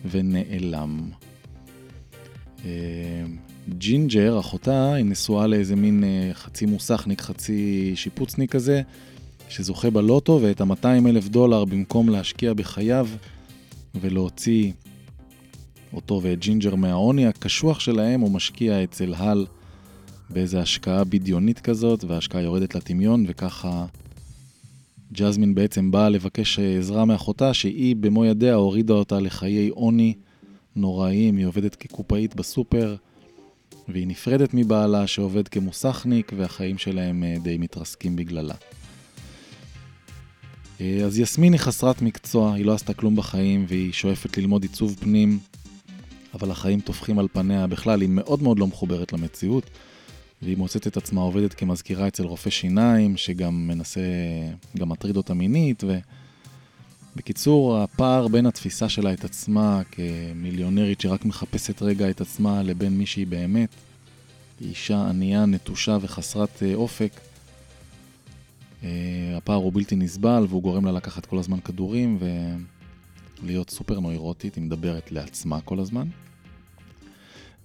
ונעלם. 0.09 1.09
אה, 2.57 2.63
ג'ינג'ר, 3.69 4.39
אחותה, 4.39 4.93
היא 4.93 5.05
נשואה 5.05 5.47
לאיזה 5.47 5.75
מין 5.75 6.03
אה, 6.03 6.33
חצי 6.33 6.65
מוסכניק, 6.65 7.21
חצי 7.21 7.91
שיפוצניק 7.95 8.51
כזה, 8.51 8.81
שזוכה 9.49 9.89
בלוטו, 9.89 10.39
ואת 10.41 10.61
ה-200 10.61 11.07
אלף 11.07 11.27
דולר 11.27 11.65
במקום 11.65 12.09
להשקיע 12.09 12.53
בחייו 12.53 13.07
ולהוציא 13.95 14.71
אותו 15.93 16.19
ואת 16.23 16.39
ג'ינג'ר 16.39 16.75
מהעוני 16.75 17.27
הקשוח 17.27 17.79
שלהם, 17.79 18.21
הוא 18.21 18.31
משקיע 18.31 18.83
אצל 18.83 19.13
הל 19.13 19.45
באיזו 20.29 20.59
השקעה 20.59 21.03
בדיונית 21.03 21.59
כזאת, 21.59 22.03
וההשקעה 22.03 22.41
יורדת 22.41 22.75
לטמיון, 22.75 23.25
וככה 23.27 23.85
ג'זמין 25.13 25.55
בעצם 25.55 25.91
באה 25.91 26.09
לבקש 26.09 26.59
עזרה 26.59 27.05
מאחותה, 27.05 27.53
שהיא 27.53 27.95
במו 27.95 28.25
ידיה 28.25 28.53
הורידה 28.53 28.93
אותה 28.93 29.19
לחיי 29.19 29.69
עוני 29.69 30.13
נוראיים, 30.75 31.37
היא 31.37 31.45
עובדת 31.45 31.75
כקופאית 31.75 32.35
בסופר, 32.35 32.95
והיא 33.87 34.07
נפרדת 34.07 34.53
מבעלה 34.53 35.07
שעובד 35.07 35.47
כמוסכניק, 35.47 36.31
והחיים 36.37 36.77
שלהם 36.77 37.23
אה, 37.23 37.35
די 37.43 37.57
מתרסקים 37.57 38.15
בגללה. 38.15 38.53
אה, 40.81 41.01
אז 41.05 41.19
יסמין 41.19 41.53
היא 41.53 41.59
חסרת 41.59 42.01
מקצוע, 42.01 42.53
היא 42.53 42.65
לא 42.65 42.73
עשתה 42.73 42.93
כלום 42.93 43.15
בחיים, 43.15 43.65
והיא 43.67 43.91
שואפת 43.91 44.37
ללמוד 44.37 44.63
עיצוב 44.63 44.95
פנים, 44.99 45.39
אבל 46.33 46.51
החיים 46.51 46.79
טופחים 46.79 47.19
על 47.19 47.27
פניה. 47.33 47.67
בכלל, 47.67 48.01
היא 48.01 48.09
מאוד 48.09 48.43
מאוד 48.43 48.59
לא 48.59 48.67
מחוברת 48.67 49.13
למציאות, 49.13 49.69
והיא 50.41 50.57
מוצאת 50.57 50.87
את 50.87 50.97
עצמה 50.97 51.21
עובדת 51.21 51.53
כמזכירה 51.53 52.07
אצל 52.07 52.23
רופא 52.23 52.49
שיניים, 52.49 53.17
שגם 53.17 53.67
מנסה, 53.67 54.01
גם 54.77 54.89
מטריד 54.89 55.17
אותה 55.17 55.33
מינית, 55.33 55.83
ובקיצור, 57.15 57.77
הפער 57.77 58.27
בין 58.27 58.45
התפיסה 58.45 58.89
שלה 58.89 59.13
את 59.13 59.23
עצמה 59.23 59.81
כמיליונרית 59.91 61.01
שרק 61.01 61.25
מחפשת 61.25 61.81
רגע 61.81 62.09
את 62.09 62.21
עצמה, 62.21 62.63
לבין 62.63 62.97
מי 62.97 63.05
שהיא 63.05 63.27
באמת, 63.27 63.69
היא 64.59 64.69
אישה 64.69 65.09
ענייה, 65.09 65.45
נטושה 65.45 65.97
וחסרת 66.01 66.63
אה, 66.63 66.73
אופק, 66.75 67.11
אה, 68.83 68.89
הפער 69.37 69.55
הוא 69.55 69.73
בלתי 69.73 69.95
נסבל 69.95 70.45
והוא 70.49 70.61
גורם 70.61 70.85
לה 70.85 70.91
לקחת 70.91 71.25
כל 71.25 71.37
הזמן 71.37 71.59
כדורים 71.59 72.17
ולהיות 73.41 73.69
סופר 73.69 73.99
נוירוטית, 73.99 74.55
היא 74.55 74.63
מדברת 74.63 75.11
לעצמה 75.11 75.61
כל 75.61 75.79
הזמן. 75.79 76.07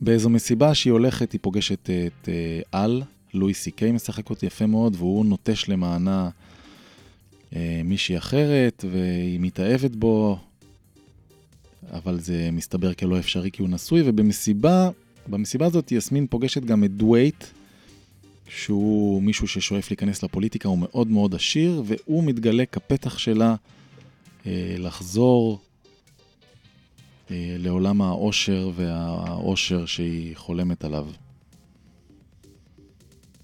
באיזו 0.00 0.30
מסיבה 0.30 0.74
שהיא 0.74 0.92
הולכת, 0.92 1.32
היא 1.32 1.38
פוגשת 1.42 1.90
את 1.90 2.28
אה, 2.28 2.85
אל, 2.85 3.02
לואי 3.35 3.54
סי 3.54 3.70
קיי 3.70 3.92
משחק 3.92 4.30
אותי 4.30 4.46
יפה 4.46 4.66
מאוד, 4.66 4.96
והוא 4.96 5.26
נוטש 5.26 5.68
למענה 5.68 6.30
אה, 7.56 7.80
מישהי 7.85 8.18
אחרת, 8.18 8.85
והיא 8.90 9.40
מתאהבת 9.40 9.96
בו, 9.96 10.38
אבל 11.92 12.20
זה 12.20 12.48
מסתבר 12.52 12.94
כלא 12.94 13.18
אפשרי 13.18 13.50
כי 13.50 13.62
הוא 13.62 13.68
נשוי, 13.68 14.02
ובמסיבה, 14.06 14.90
במסיבה 15.28 15.66
הזאת 15.66 15.92
יסמין 15.92 16.26
פוגשת 16.26 16.64
גם 16.64 16.85
את 16.85 16.90
דווייט, 16.90 17.44
שהוא 18.48 19.22
מישהו 19.22 19.48
ששואף 19.48 19.90
להיכנס 19.90 20.22
לפוליטיקה, 20.22 20.68
הוא 20.68 20.78
מאוד 20.78 21.09
מאוד 21.09 21.35
עשיר, 21.35 21.82
והוא 21.87 22.24
מתגלה 22.24 22.64
כפתח 22.66 23.18
שלה 23.18 23.54
אה, 24.46 24.74
לחזור 24.78 25.61
לעולם 27.31 28.03
העושר 28.03 28.71
והעושר 28.77 29.87
שהיא 29.87 30.37
חולמת 30.37 30.85
עליו. 30.85 31.07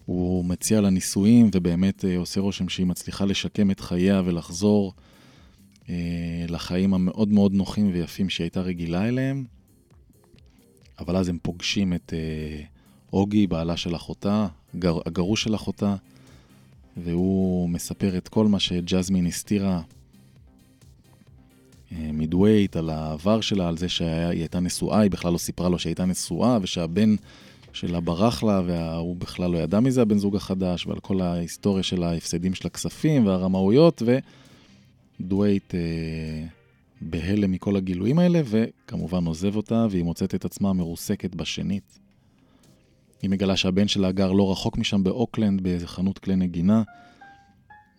הוא 0.06 0.44
מציע 0.44 0.80
לה 0.80 0.90
נישואים, 0.90 1.50
ובאמת 1.54 2.04
אה, 2.04 2.16
עושה 2.16 2.40
רושם 2.40 2.68
שהיא 2.68 2.86
מצליחה 2.86 3.24
לשקם 3.24 3.70
את 3.70 3.80
חייה 3.80 4.22
ולחזור 4.24 4.92
אה, 5.88 6.44
לחיים 6.48 6.94
המאוד 6.94 7.28
מאוד 7.28 7.52
נוחים 7.52 7.90
ויפים 7.92 8.28
שהיא 8.30 8.44
הייתה 8.44 8.60
רגילה 8.60 9.08
אליהם. 9.08 9.44
אבל 10.98 11.16
אז 11.16 11.28
הם 11.28 11.38
פוגשים 11.42 11.92
את 11.92 12.12
אה, 12.16 12.64
אוגי, 13.12 13.46
בעלה 13.46 13.76
של 13.76 13.96
אחותה, 13.96 14.46
גר, 14.76 14.98
הגרוש 15.06 15.42
של 15.42 15.54
אחותה, 15.54 15.96
והוא 16.96 17.68
מספר 17.68 18.16
את 18.16 18.28
כל 18.28 18.46
מה 18.46 18.60
שג'זמין 18.60 19.26
הסתירה 19.26 19.82
אה, 21.92 22.10
מדווייט, 22.12 22.76
על 22.76 22.90
העבר 22.90 23.40
שלה, 23.40 23.68
על 23.68 23.76
זה 23.76 23.88
שהיא 23.88 24.40
הייתה 24.40 24.60
נשואה, 24.60 25.00
היא 25.00 25.10
בכלל 25.10 25.32
לא 25.32 25.38
סיפרה 25.38 25.68
לו 25.68 25.78
שהיא 25.78 25.90
הייתה 25.90 26.04
נשואה, 26.04 26.58
ושהבן 26.62 27.14
שלה 27.72 28.00
ברח 28.00 28.42
לה, 28.42 28.62
והוא 28.66 29.16
בכלל 29.16 29.50
לא 29.50 29.58
ידע 29.58 29.80
מזה, 29.80 30.02
הבן 30.02 30.18
זוג 30.18 30.36
החדש, 30.36 30.86
ועל 30.86 31.00
כל 31.00 31.20
ההיסטוריה 31.20 31.82
של 31.82 32.02
ההפסדים 32.02 32.54
של 32.54 32.66
הכספים 32.66 33.26
והרמאויות, 33.26 34.02
ודווייט 35.20 35.74
אה, 35.74 36.44
בהלם 37.00 37.52
מכל 37.52 37.76
הגילויים 37.76 38.18
האלה, 38.18 38.40
וכמובן 38.44 39.24
עוזב 39.24 39.56
אותה, 39.56 39.86
והיא 39.90 40.04
מוצאת 40.04 40.34
את 40.34 40.44
עצמה 40.44 40.72
מרוסקת 40.72 41.34
בשנית. 41.34 41.98
היא 43.22 43.30
מגלה 43.30 43.56
שהבן 43.56 43.88
שלה 43.88 44.12
גר 44.12 44.32
לא 44.32 44.52
רחוק 44.52 44.78
משם 44.78 45.04
באוקלנד, 45.04 45.60
באיזה 45.60 45.86
חנות 45.86 46.18
כלי 46.18 46.36
נגינה. 46.36 46.82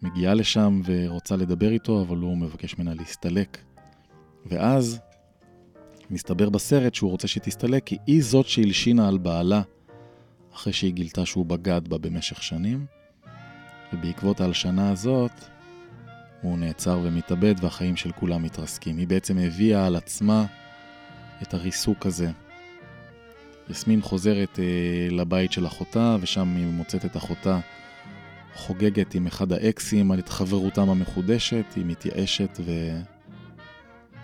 מגיעה 0.01 0.33
לשם 0.33 0.81
ורוצה 0.85 1.35
לדבר 1.35 1.71
איתו, 1.71 2.01
אבל 2.01 2.17
הוא 2.17 2.37
מבקש 2.37 2.77
ממנה 2.77 2.93
להסתלק. 2.93 3.57
ואז 4.45 4.99
מסתבר 6.09 6.49
בסרט 6.49 6.95
שהוא 6.95 7.11
רוצה 7.11 7.27
שהיא 7.27 7.43
תסתלק, 7.43 7.83
כי 7.83 7.97
היא 8.07 8.23
זאת 8.23 8.47
שהלשינה 8.47 9.07
על 9.07 9.17
בעלה 9.17 9.61
אחרי 10.53 10.73
שהיא 10.73 10.93
גילתה 10.93 11.25
שהוא 11.25 11.45
בגד 11.45 11.87
בה 11.87 11.97
במשך 11.97 12.43
שנים, 12.43 12.85
ובעקבות 13.93 14.41
ההלשנה 14.41 14.91
הזאת 14.91 15.31
הוא 16.41 16.57
נעצר 16.57 16.99
ומתאבד 17.03 17.55
והחיים 17.61 17.95
של 17.95 18.11
כולם 18.11 18.43
מתרסקים. 18.43 18.97
היא 18.97 19.07
בעצם 19.07 19.37
הביאה 19.37 19.85
על 19.85 19.95
עצמה 19.95 20.45
את 21.41 21.53
הריסוק 21.53 22.05
הזה. 22.05 22.31
יסמין 23.69 24.01
חוזרת 24.01 24.59
אה, 24.59 25.07
לבית 25.11 25.51
של 25.51 25.67
אחותה, 25.67 26.17
ושם 26.21 26.55
היא 26.55 26.65
מוצאת 26.65 27.05
את 27.05 27.17
אחותה 27.17 27.59
חוגגת 28.55 29.15
עם 29.15 29.27
אחד 29.27 29.51
האקסים 29.51 30.11
על 30.11 30.19
חברותם 30.27 30.89
המחודשת, 30.89 31.65
היא 31.75 31.85
מתייאשת 31.85 32.59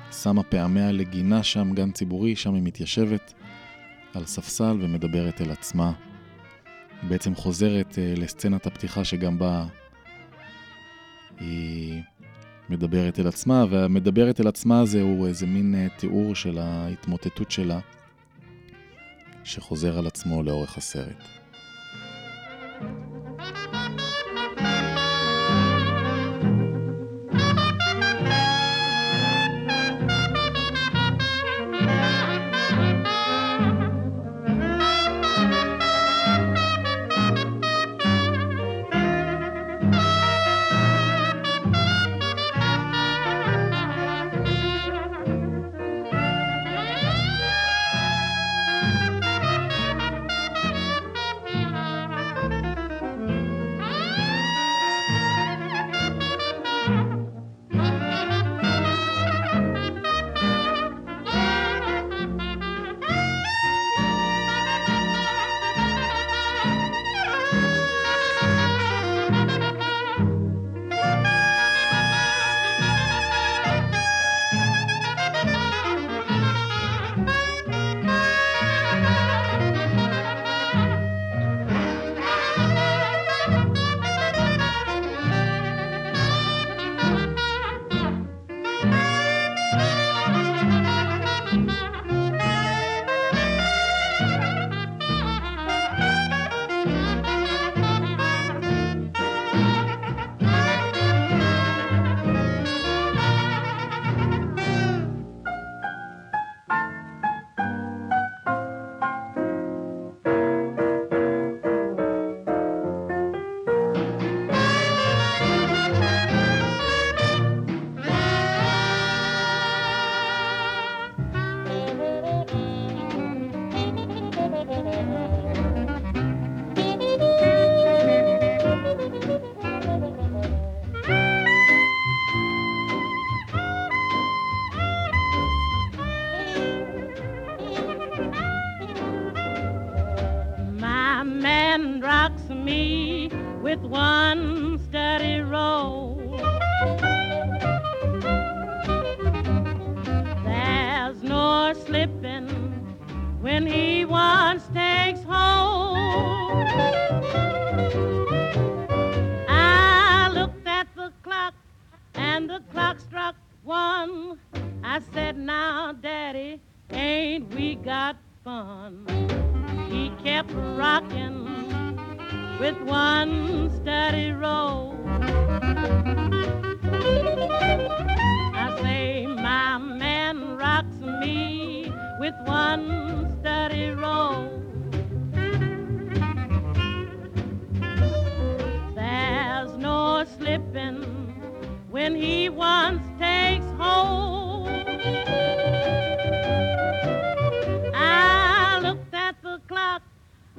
ושמה 0.10 0.43
פעמיה 0.43 0.91
לגינה 0.91 1.43
שם, 1.43 1.74
גן 1.74 1.91
ציבורי, 1.91 2.36
שם 2.36 2.54
היא 2.54 2.63
מתיישבת 2.63 3.34
על 4.13 4.26
ספסל 4.26 4.78
ומדברת 4.82 5.41
אל 5.41 5.52
עצמה. 5.52 5.91
בעצם 7.04 7.36
חוזרת 7.36 8.00
אה, 8.00 8.13
לסצנת 8.17 8.65
הפתיחה 8.65 9.04
שגם 9.04 9.39
בה 9.39 9.65
היא 11.39 12.02
מדברת 12.69 13.19
אל 13.19 13.28
עצמה, 13.28 13.65
והמדברת 13.69 14.41
אל 14.41 14.48
עצמה 14.48 14.86
זה 14.86 15.02
הוא 15.02 15.28
איזה 15.28 15.45
מין 15.45 15.76
אה, 15.76 15.88
תיאור 15.98 16.36
של 16.36 16.58
ההתמוטטות 16.58 17.52
שלה. 17.52 17.80
שחוזר 19.43 19.98
על 19.98 20.08
עצמו 20.08 20.43
לאורך 20.43 20.78
הסרט. 20.78 21.38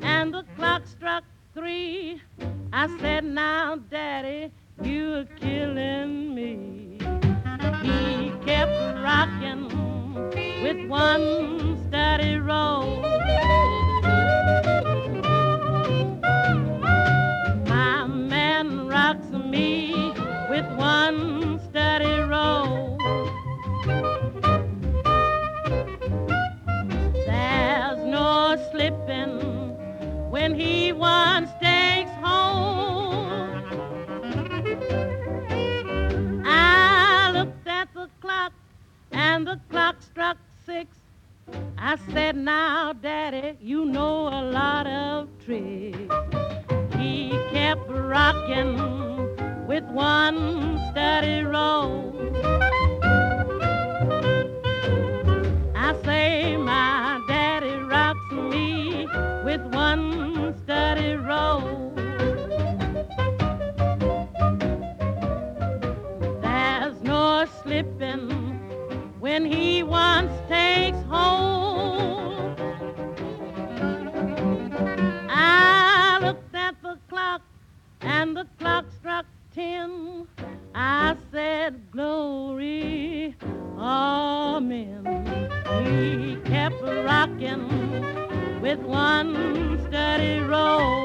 And 0.03 0.33
the 0.35 0.45
clock 0.57 0.87
struck 0.87 1.25
three. 1.55 2.21
I 2.73 2.89
said, 2.99 3.25
Now, 3.25 3.77
Daddy, 3.91 4.53
you're 4.83 5.25
killing 5.41 6.35
me. 6.35 6.99
He 7.83 8.33
kept 8.45 8.73
rocking 9.03 9.69
with 10.63 10.89
one 10.89 11.79
steady 11.89 12.37
roll. 12.37 13.05
When 30.41 30.55
he 30.55 30.91
once 30.91 31.51
takes 31.61 32.11
hold. 32.23 33.63
I 36.47 37.31
looked 37.35 37.67
at 37.67 37.93
the 37.93 38.09
clock 38.23 38.53
and 39.13 39.47
the 39.47 39.61
clock 39.69 39.97
struck 40.01 40.39
six. 40.65 40.97
I 41.77 41.97
said, 42.13 42.37
Now, 42.37 42.95
Daddy, 42.95 43.59
you 43.61 43.85
know 43.85 44.29
a 44.29 44.43
lot 44.59 44.87
of 44.87 45.29
tricks. 45.45 46.15
He 46.97 47.39
kept 47.51 47.87
rocking 47.91 48.77
with 49.67 49.85
one 49.85 50.81
steady 50.91 51.43
roll. 51.43 52.15
I 55.75 55.95
say 56.03 56.57
my 56.57 57.20
me 58.51 59.07
with 59.45 59.63
one 59.73 60.55
steady 60.63 61.15
roll. 61.15 61.93
There's 66.43 67.01
no 67.03 67.47
slipping 67.63 68.29
when 69.21 69.45
he 69.45 69.83
once 69.83 70.33
takes 70.49 70.99
hold. 71.09 72.61
I 75.31 76.19
looked 76.21 76.55
at 76.55 76.75
the 76.83 76.99
clock 77.09 77.43
and 78.01 78.37
the 78.37 78.47
clock 78.59 78.87
struck 78.99 79.27
ten. 79.55 80.27
I 80.75 81.17
said, 81.33 81.91
Glory, 81.91 83.35
Amen. 83.79 85.05
He 85.85 86.37
kept 86.51 86.83
rocking 86.83 87.69
with 88.61 88.79
one 88.81 89.81
steady 89.89 90.41
roll. 90.41 91.01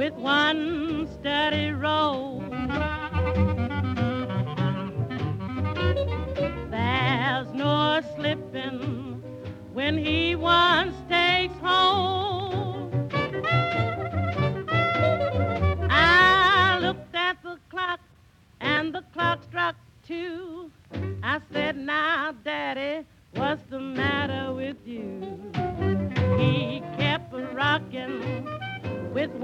With 0.00 0.14
one 0.14 1.06
steady 1.12 1.72
roll. 1.72 2.40
There's 6.70 7.52
no 7.52 8.00
slipping 8.16 9.22
when 9.74 9.98
he 9.98 10.36
once 10.36 10.96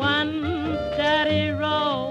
one 0.06 0.78
steady 0.94 1.50
road. 1.50 2.05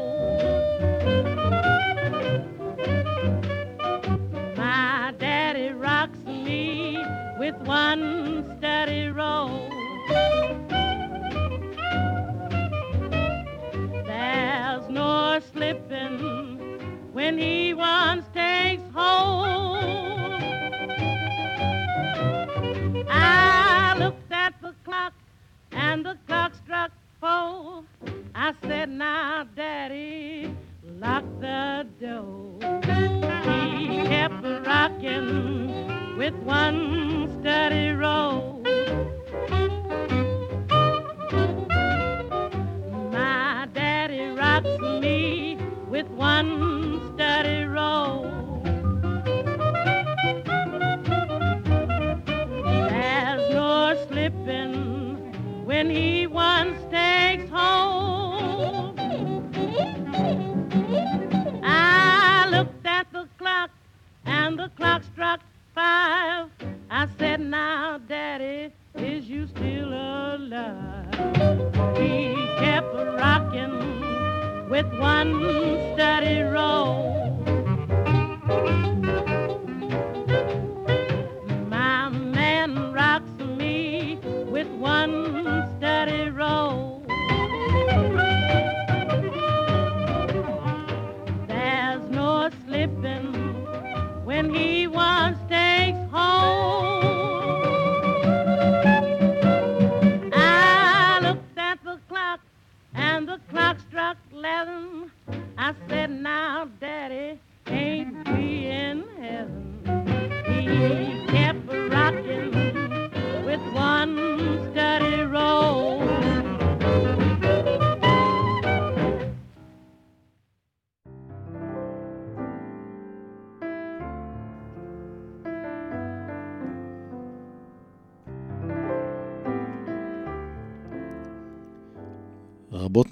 With 74.76 75.00
one 75.00 75.32
steady 75.94 76.42
roll. 76.42 76.85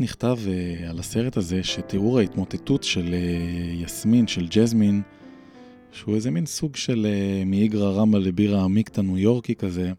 נכתב 0.03 0.37
uh, 0.45 0.89
על 0.89 0.99
הסרט 0.99 1.37
הזה, 1.37 1.63
שתיאור 1.63 2.19
ההתמוטטות 2.19 2.83
של 2.83 3.05
uh, 3.05 3.83
יסמין, 3.83 4.27
של 4.27 4.47
ג'זמין, 4.49 5.01
שהוא 5.91 6.15
איזה 6.15 6.31
מין 6.31 6.45
סוג 6.45 6.75
של 6.75 7.07
uh, 7.09 7.45
מאיגרא 7.45 7.91
רמא 7.91 8.17
לבירה 8.17 8.63
עמיקתא 8.63 9.01
ניו 9.01 9.17
יורקי 9.17 9.55
כזה, 9.55 9.91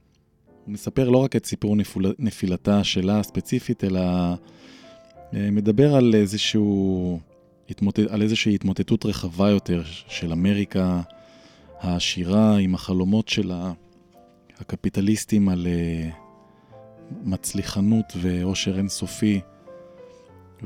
הוא 0.65 0.73
מספר 0.73 1.09
לא 1.09 1.19
רק 1.19 1.37
את 1.37 1.47
סיפור 1.47 1.77
נפול... 1.77 2.15
נפילתה 2.19 2.85
שלה 2.85 3.19
הספציפית, 3.19 3.85
אלא 3.85 4.01
uh, 4.35 5.37
מדבר 5.53 5.95
על, 5.95 6.15
איזשהו, 6.15 7.21
התמוט... 7.71 7.99
על 7.99 8.23
איזושהי 8.23 8.55
התמוטטות 8.55 9.07
רחבה 9.07 9.51
יותר 9.51 9.83
של 10.09 10.33
אמריקה 10.33 11.01
העשירה 11.81 12.57
עם 12.57 12.75
החלומות 12.75 13.29
שלה, 13.29 13.73
הקפיטליסטים 14.61 15.49
על... 15.49 15.67
Uh, 15.67 16.25
מצליחנות 17.25 18.13
ואושר 18.21 18.79
אינסופי. 18.79 19.41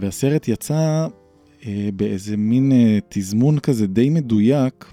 והסרט 0.01 0.49
יצא 0.49 1.07
אה, 1.67 1.89
באיזה 1.97 2.37
מין 2.37 2.73
אה, 2.73 2.99
תזמון 3.09 3.59
כזה 3.59 3.87
די 3.87 4.11
מדויק, 4.11 4.93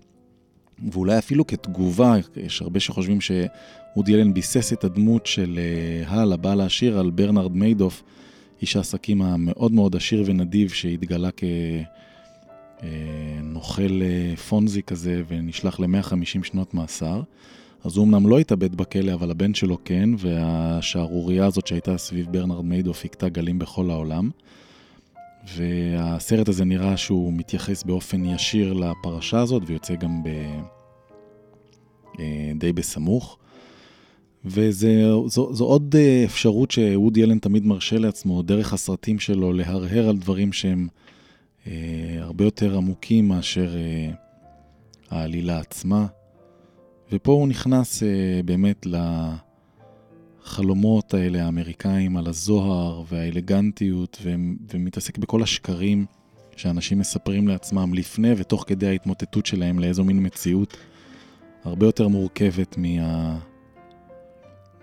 ואולי 0.92 1.18
אפילו 1.18 1.48
כתגובה, 1.48 2.16
יש 2.36 2.62
הרבה 2.62 2.80
שחושבים 2.80 3.22
שאודי 3.22 4.16
אלן 4.16 4.34
ביסס 4.34 4.74
את 4.74 4.84
הדמות 4.84 5.26
של 5.26 5.60
אה, 5.60 6.04
הל, 6.08 6.34
הבעל 6.34 6.62
העשיר, 6.62 7.00
על 7.00 7.10
ברנרד 7.10 7.56
מיידוף, 7.56 8.04
איש 8.62 8.76
העסקים 8.76 9.22
המאוד 9.22 9.72
מאוד 9.72 9.96
עשיר 9.96 10.24
ונדיב 10.26 10.70
שהתגלה 10.70 11.30
כנוכל 12.82 14.02
אה, 14.02 14.08
אה, 14.32 14.36
פונזי 14.36 14.84
כזה 14.84 15.24
ונשלח 15.28 15.80
ל-150 15.80 16.44
שנות 16.44 16.74
מאסר. 16.74 17.22
אז 17.84 17.98
הוא 17.98 18.06
אמנם 18.06 18.28
לא 18.28 18.40
התאבד 18.40 18.76
בכלא, 18.76 19.14
אבל 19.14 19.32
הבן 19.32 19.54
שלו 19.54 19.78
כן, 19.86 20.10
והשערורייה 20.18 21.46
הזאת 21.46 21.68
שהייתה 21.68 21.98
סביב 21.98 22.28
ברנרד 22.32 22.66
מיידוף 22.66 23.06
הכתה 23.06 23.30
גלים 23.30 23.60
בכל 23.60 23.90
העולם. 23.90 24.30
והסרט 25.54 26.50
הזה 26.50 26.66
נראה 26.66 26.98
שהוא 26.98 27.34
מתייחס 27.34 27.84
באופן 27.84 28.26
ישיר 28.26 28.74
לפרשה 28.74 29.40
הזאת, 29.40 29.64
ויוצא 29.66 29.96
גם 29.96 30.24
ב... 30.24 30.28
אה, 32.20 32.52
די 32.56 32.74
בסמוך. 32.74 33.38
וזו 34.46 35.40
עוד 35.60 35.96
אה, 35.98 36.24
אפשרות 36.26 36.72
שוודי 36.72 37.24
אלן 37.24 37.40
תמיד 37.40 37.66
מרשה 37.66 37.98
לעצמו, 37.98 38.42
דרך 38.42 38.74
הסרטים 38.74 39.20
שלו, 39.20 39.54
להרהר 39.54 40.10
על 40.10 40.18
דברים 40.18 40.54
שהם 40.54 40.88
אה, 41.68 42.18
הרבה 42.20 42.44
יותר 42.44 42.78
עמוקים 42.78 43.28
מאשר 43.28 43.76
אה, 43.76 44.12
העלילה 45.10 45.60
עצמה. 45.60 46.06
ופה 47.12 47.32
הוא 47.32 47.48
נכנס 47.48 48.04
uh, 48.04 48.06
באמת 48.46 48.86
לחלומות 50.46 51.14
האלה 51.14 51.46
האמריקאים 51.46 52.18
על 52.18 52.28
הזוהר 52.28 53.04
והאלגנטיות, 53.08 54.22
ומתעסק 54.74 55.18
בכל 55.18 55.44
השקרים 55.44 56.06
שאנשים 56.56 57.00
מספרים 57.00 57.48
לעצמם 57.48 57.94
לפני 57.94 58.34
ותוך 58.38 58.64
כדי 58.68 58.88
ההתמוטטות 58.88 59.46
שלהם 59.46 59.80
לאיזו 59.80 60.04
מין 60.04 60.26
מציאות 60.26 60.78
הרבה 61.64 61.86
יותר 61.86 62.08
מורכבת 62.08 62.78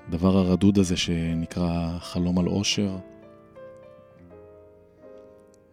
מהדבר 0.08 0.36
הרדוד 0.36 0.78
הזה 0.78 0.96
שנקרא 0.96 1.98
חלום 1.98 2.38
על 2.38 2.46
עושר. 2.46 2.96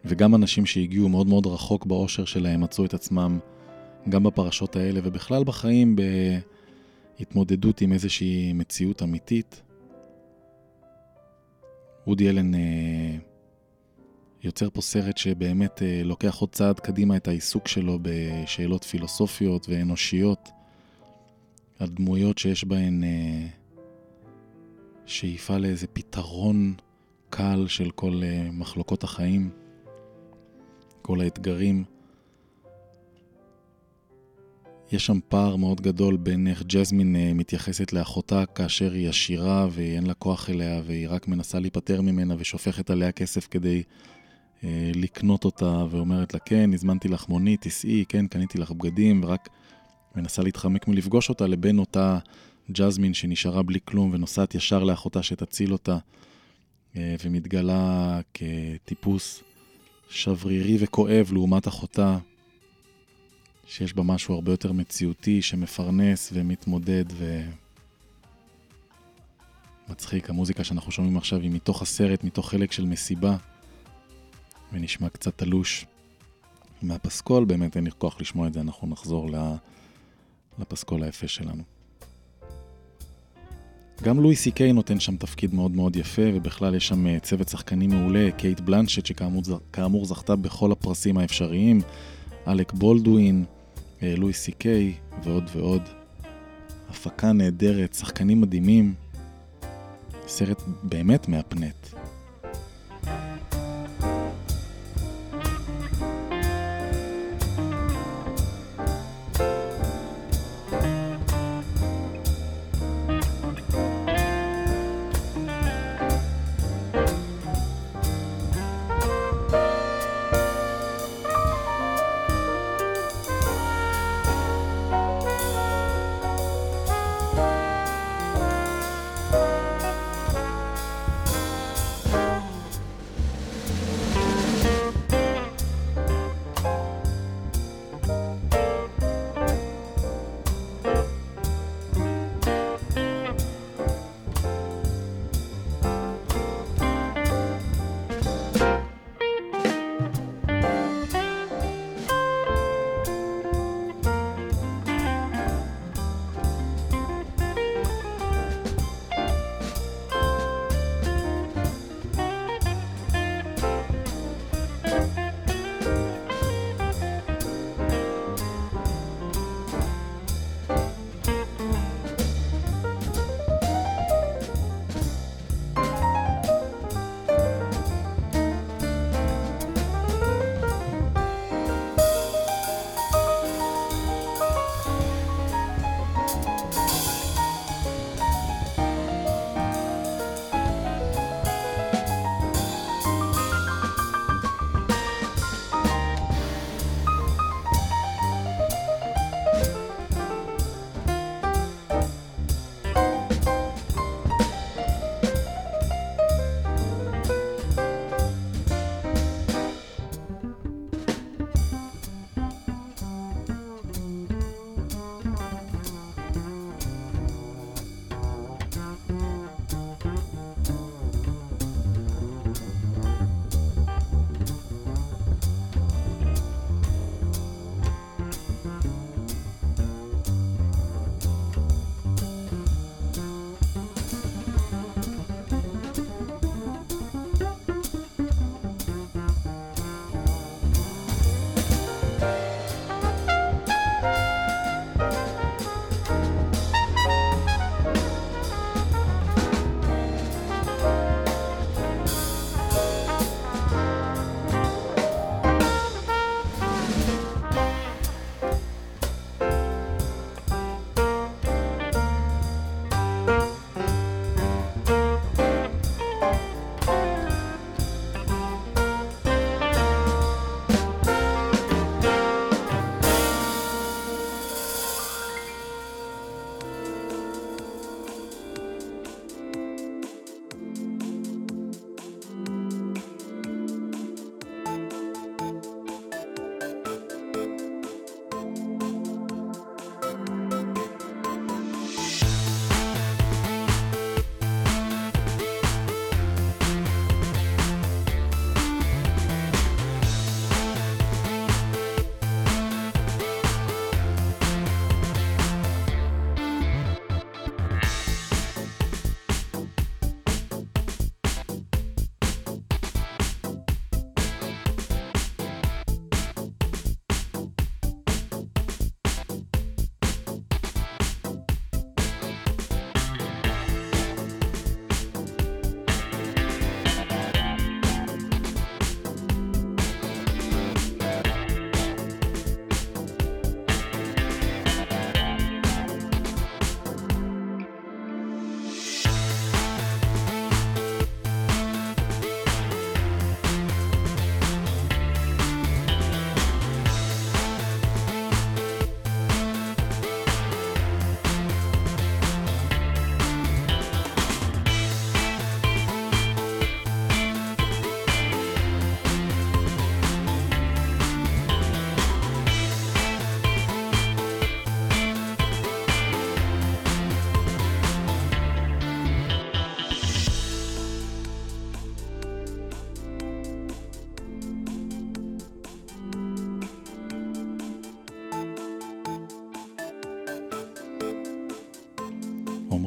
וגם 0.04 0.34
אנשים 0.34 0.66
שהגיעו 0.66 1.08
מאוד 1.08 1.26
מאוד 1.26 1.46
רחוק 1.46 1.86
בעושר 1.86 2.24
שלהם 2.24 2.60
מצאו 2.60 2.84
את 2.84 2.94
עצמם 2.94 3.38
גם 4.08 4.22
בפרשות 4.22 4.76
האלה 4.76 5.00
ובכלל 5.04 5.44
בחיים 5.44 5.96
בהתמודדות 7.18 7.80
עם 7.80 7.92
איזושהי 7.92 8.52
מציאות 8.52 9.02
אמיתית. 9.02 9.62
וודי 12.06 12.28
אלן 12.28 12.54
אה, 12.54 13.16
יוצר 14.42 14.70
פה 14.70 14.80
סרט 14.80 15.16
שבאמת 15.16 15.82
אה, 15.82 16.02
לוקח 16.04 16.36
עוד 16.36 16.50
צעד 16.52 16.80
קדימה 16.80 17.16
את 17.16 17.28
העיסוק 17.28 17.68
שלו 17.68 17.98
בשאלות 18.02 18.84
פילוסופיות 18.84 19.66
ואנושיות, 19.68 20.50
על 21.78 21.88
דמויות 21.88 22.38
שיש 22.38 22.64
בהן 22.64 23.04
אה, 23.04 23.46
שאיפה 25.06 25.58
לאיזה 25.58 25.86
פתרון 25.86 26.74
קל 27.30 27.64
של 27.68 27.90
כל 27.90 28.20
אה, 28.22 28.48
מחלוקות 28.52 29.04
החיים, 29.04 29.50
כל 31.02 31.20
האתגרים. 31.20 31.84
יש 34.92 35.06
שם 35.06 35.18
פער 35.28 35.56
מאוד 35.56 35.80
גדול 35.80 36.16
בין 36.16 36.46
איך 36.46 36.62
ג'זמין 36.66 37.16
אה, 37.16 37.32
מתייחסת 37.34 37.92
לאחותה 37.92 38.46
כאשר 38.46 38.92
היא 38.92 39.08
עשירה 39.08 39.68
ואין 39.70 40.06
לה 40.06 40.14
כוח 40.14 40.50
אליה 40.50 40.80
והיא 40.86 41.08
רק 41.08 41.28
מנסה 41.28 41.58
להיפטר 41.58 42.00
ממנה 42.00 42.34
ושופכת 42.38 42.90
עליה 42.90 43.12
כסף 43.12 43.46
כדי 43.46 43.82
אה, 44.64 44.90
לקנות 44.94 45.44
אותה 45.44 45.84
ואומרת 45.90 46.34
לה 46.34 46.40
כן, 46.40 46.70
הזמנתי 46.74 47.08
לך 47.08 47.28
מונית, 47.28 47.60
תיסעי, 47.60 48.04
כן, 48.08 48.26
קניתי 48.26 48.58
לך 48.58 48.70
בגדים 48.70 49.24
ורק 49.24 49.48
מנסה 50.16 50.42
להתחמק 50.42 50.88
מלפגוש 50.88 51.28
אותה 51.28 51.46
לבין 51.46 51.78
אותה 51.78 52.18
ג'זמין 52.72 53.14
שנשארה 53.14 53.62
בלי 53.62 53.78
כלום 53.84 54.10
ונוסעת 54.12 54.54
ישר 54.54 54.84
לאחותה 54.84 55.22
שתציל 55.22 55.72
אותה 55.72 55.98
אה, 56.96 57.14
ומתגלה 57.24 58.20
כטיפוס 58.34 59.42
שברירי 60.08 60.76
וכואב 60.80 61.30
לעומת 61.32 61.68
אחותה 61.68 62.18
שיש 63.70 63.94
בה 63.94 64.02
משהו 64.02 64.34
הרבה 64.34 64.52
יותר 64.52 64.72
מציאותי, 64.72 65.42
שמפרנס 65.42 66.30
ומתמודד 66.32 67.04
ומצחיק. 69.88 70.30
המוזיקה 70.30 70.64
שאנחנו 70.64 70.92
שומעים 70.92 71.16
עכשיו 71.16 71.40
היא 71.40 71.50
מתוך 71.50 71.82
הסרט, 71.82 72.24
מתוך 72.24 72.50
חלק 72.50 72.72
של 72.72 72.86
מסיבה, 72.86 73.36
ונשמע 74.72 75.08
קצת 75.08 75.38
תלוש 75.38 75.86
מהפסקול, 76.82 77.44
באמת 77.44 77.76
אין 77.76 77.84
לי 77.84 77.90
כוח 77.98 78.20
לשמוע 78.20 78.46
את 78.46 78.52
זה, 78.52 78.60
אנחנו 78.60 78.88
נחזור 78.88 79.30
לפסקול 80.58 81.02
היפה 81.02 81.28
שלנו. 81.28 81.62
גם 84.02 84.20
לואי 84.20 84.36
סי 84.36 84.50
קיי 84.50 84.72
נותן 84.72 85.00
שם 85.00 85.16
תפקיד 85.16 85.54
מאוד 85.54 85.70
מאוד 85.70 85.96
יפה, 85.96 86.22
ובכלל 86.34 86.74
יש 86.74 86.88
שם 86.88 87.06
אה, 87.06 87.20
צוות 87.20 87.48
שחקנים 87.48 87.90
מעולה, 87.90 88.28
קייט 88.36 88.60
בלנשט 88.60 89.06
שכאמור 89.06 90.04
זכתה 90.04 90.36
בכל 90.36 90.72
הפרסים 90.72 91.18
האפשריים, 91.18 91.80
אלק 92.46 92.72
בולדווין, 92.72 93.44
לואי 94.02 94.32
סי 94.32 94.52
קיי 94.52 94.94
ועוד 95.24 95.50
ועוד. 95.56 95.82
הפקה 96.90 97.32
נהדרת, 97.32 97.94
שחקנים 97.94 98.40
מדהימים. 98.40 98.94
סרט 100.26 100.62
באמת 100.82 101.28
מהפנט. 101.28 101.79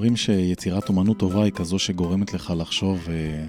אומרים 0.04 0.18
שיצירת 0.18 0.90
אומנות 0.90 1.18
טובה 1.18 1.44
היא 1.44 1.52
כזו 1.52 1.80
שגורמת 1.80 2.34
לך 2.34 2.54
לחשוב 2.58 3.08
אה, 3.10 3.46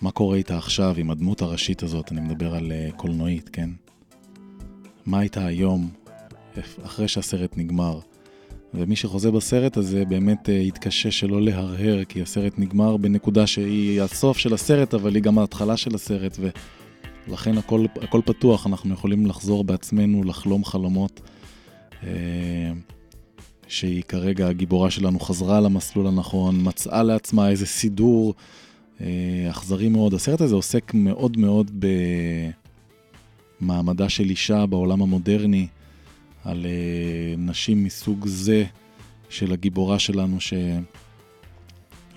מה 0.00 0.10
קורה 0.10 0.36
איתה 0.36 0.58
עכשיו 0.58 0.94
עם 0.98 1.10
הדמות 1.10 1.42
הראשית 1.42 1.82
הזאת, 1.82 2.12
אני 2.12 2.20
מדבר 2.20 2.54
על 2.54 2.72
אה, 2.72 2.88
קולנועית, 2.96 3.48
כן? 3.48 3.70
מה 5.06 5.18
הייתה 5.18 5.46
היום, 5.46 5.90
אחרי 6.84 7.08
שהסרט 7.08 7.56
נגמר. 7.56 7.98
ומי 8.74 8.96
שחוזה 8.96 9.30
בסרט 9.30 9.76
הזה 9.76 10.04
באמת 10.04 10.48
אה, 10.48 10.54
יתקשה 10.54 11.10
שלא 11.10 11.42
להרהר, 11.42 12.04
כי 12.04 12.22
הסרט 12.22 12.58
נגמר 12.58 12.96
בנקודה 12.96 13.46
שהיא 13.46 14.02
הסוף 14.02 14.38
של 14.38 14.54
הסרט, 14.54 14.94
אבל 14.94 15.14
היא 15.14 15.22
גם 15.22 15.38
ההתחלה 15.38 15.76
של 15.76 15.94
הסרט, 15.94 16.38
ולכן 17.28 17.58
הכל, 17.58 17.84
הכל 18.02 18.20
פתוח, 18.24 18.66
אנחנו 18.66 18.94
יכולים 18.94 19.26
לחזור 19.26 19.64
בעצמנו, 19.64 20.24
לחלום 20.24 20.64
חלומות. 20.64 21.20
אה, 22.04 22.72
שהיא 23.68 24.02
כרגע 24.02 24.48
הגיבורה 24.48 24.90
שלנו 24.90 25.20
חזרה 25.20 25.60
למסלול 25.60 26.06
הנכון, 26.06 26.58
מצאה 26.62 27.02
לעצמה 27.02 27.50
איזה 27.50 27.66
סידור 27.66 28.34
אה, 29.00 29.06
אכזרי 29.50 29.88
מאוד. 29.88 30.14
הסרט 30.14 30.40
הזה 30.40 30.54
עוסק 30.54 30.94
מאוד 30.94 31.38
מאוד 31.38 31.70
במעמדה 33.60 34.08
של 34.08 34.30
אישה 34.30 34.66
בעולם 34.66 35.02
המודרני, 35.02 35.66
על 36.44 36.66
אה, 36.66 37.34
נשים 37.38 37.84
מסוג 37.84 38.26
זה 38.26 38.64
של 39.28 39.52
הגיבורה 39.52 39.98
שלנו, 39.98 40.40
שלא 40.40 40.56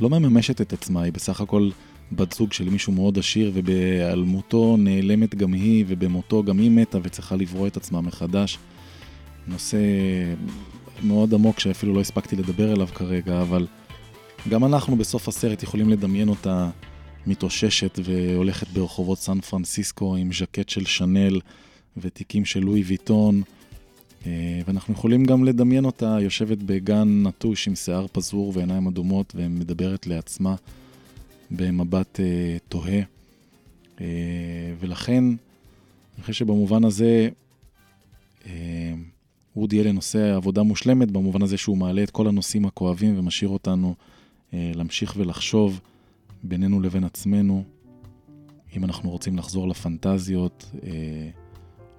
מממשת 0.09 0.61
את 0.61 0.73
עצמה, 0.73 1.01
היא 1.01 1.13
בסך 1.13 1.41
הכל 1.41 1.69
בת 2.11 2.33
זוג 2.33 2.53
של 2.53 2.69
מישהו 2.69 2.93
מאוד 2.93 3.19
עשיר, 3.19 3.51
ובהיעלמותו 3.53 4.77
נעלמת 4.77 5.35
גם 5.35 5.53
היא, 5.53 5.85
ובמותו 5.87 6.43
גם 6.43 6.57
היא 6.57 6.71
מתה 6.71 6.97
וצריכה 7.03 7.35
לברוא 7.35 7.67
את 7.67 7.77
עצמה 7.77 8.01
מחדש. 8.01 8.57
נושא 9.47 9.77
מאוד 11.03 11.33
עמוק 11.33 11.59
שאפילו 11.59 11.93
לא 11.93 12.01
הספקתי 12.01 12.35
לדבר 12.35 12.71
עליו 12.71 12.87
כרגע, 12.87 13.41
אבל 13.41 13.67
גם 14.49 14.65
אנחנו 14.65 14.95
בסוף 14.95 15.27
הסרט 15.27 15.63
יכולים 15.63 15.89
לדמיין 15.89 16.29
אותה 16.29 16.69
מתאוששת 17.27 17.99
והולכת 18.03 18.67
ברחובות 18.67 19.19
סן 19.19 19.41
פרנסיסקו 19.41 20.15
עם 20.15 20.33
ז'קט 20.33 20.69
של 20.69 20.85
שאנל 20.85 21.39
ותיקים 21.97 22.45
של 22.45 22.59
לואי 22.59 22.81
ויטון, 22.81 23.41
אה, 24.25 24.61
ואנחנו 24.65 24.93
יכולים 24.93 25.25
גם 25.25 25.43
לדמיין 25.43 25.85
אותה 25.85 26.17
יושבת 26.21 26.57
בגן 26.57 27.23
נטוש 27.27 27.67
עם 27.67 27.75
שיער 27.75 28.05
פזור 28.11 28.51
ועיניים 28.55 28.87
אדומות 28.87 29.33
ומדברת 29.35 30.07
לעצמה 30.07 30.55
במבט 31.51 32.19
אה, 32.19 32.57
תוהה. 32.69 33.01
אה, 34.01 34.05
ולכן, 34.79 35.23
אני 35.23 36.21
חושב 36.21 36.33
שבמובן 36.33 36.83
הזה, 36.83 37.29
וודי 39.55 39.81
אלן 39.81 39.95
עושה 39.95 40.35
עבודה 40.35 40.63
מושלמת 40.63 41.11
במובן 41.11 41.41
הזה 41.41 41.57
שהוא 41.57 41.77
מעלה 41.77 42.03
את 42.03 42.11
כל 42.11 42.27
הנושאים 42.27 42.65
הכואבים 42.65 43.19
ומשאיר 43.19 43.49
אותנו 43.49 43.95
אה, 44.53 44.71
להמשיך 44.75 45.13
ולחשוב 45.17 45.81
בינינו 46.43 46.81
לבין 46.81 47.03
עצמנו, 47.03 47.63
אם 48.77 48.83
אנחנו 48.83 49.09
רוצים 49.09 49.37
לחזור 49.37 49.67
לפנטזיות 49.67 50.71
אה, 50.83 50.89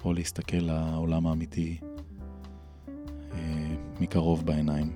או 0.05 0.13
להסתכל 0.13 0.57
לעולם 0.57 1.27
האמיתי 1.27 1.77
אה, 3.33 3.75
מקרוב 4.01 4.47
בעיניים. 4.47 4.93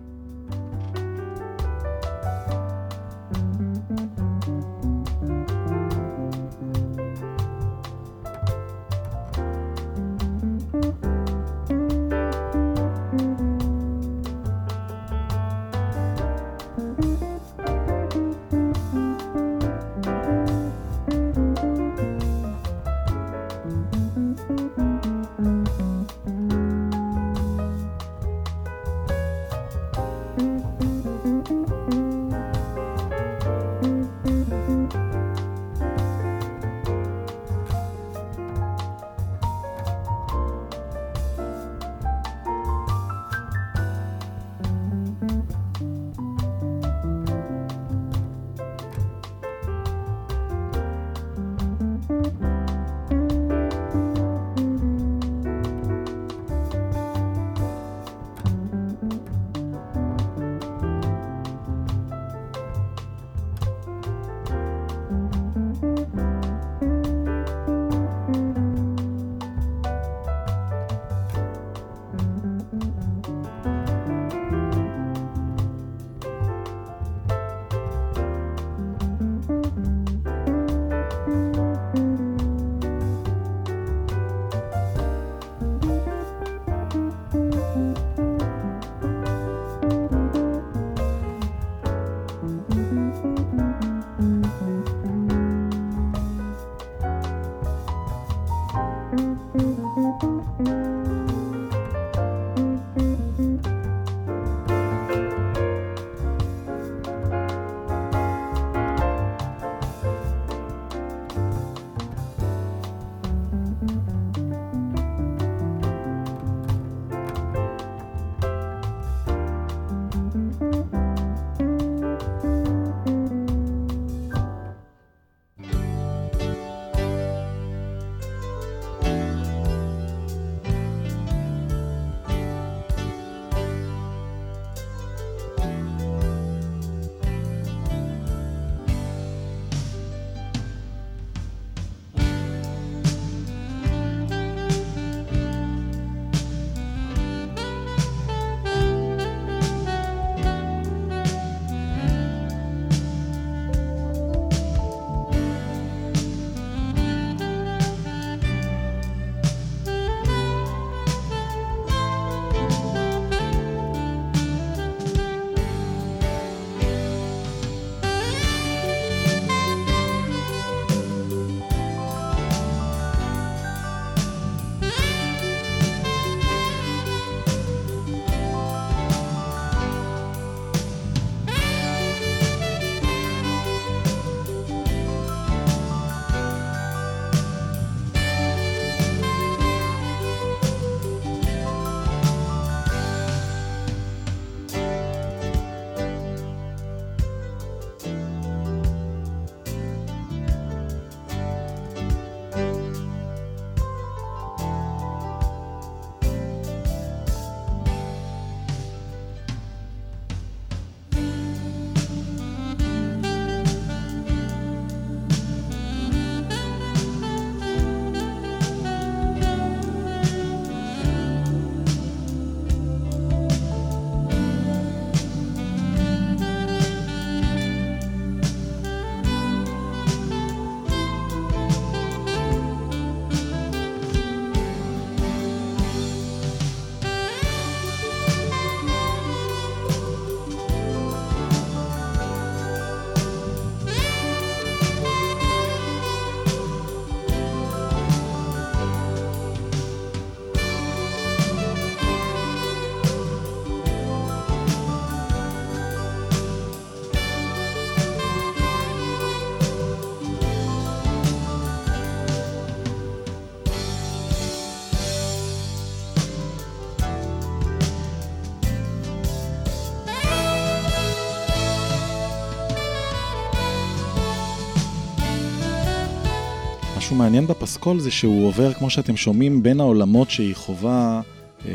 מעניין 277.21 277.47
בפסקול 277.47 278.01
זה 278.01 278.11
שהוא 278.11 278.47
עובר, 278.47 278.73
כמו 278.73 278.91
שאתם 278.91 279.17
שומעים, 279.17 279.63
בין 279.63 279.81
העולמות 279.81 280.31
שהיא 280.31 280.55
חווה, 280.55 281.21
אה, 281.67 281.71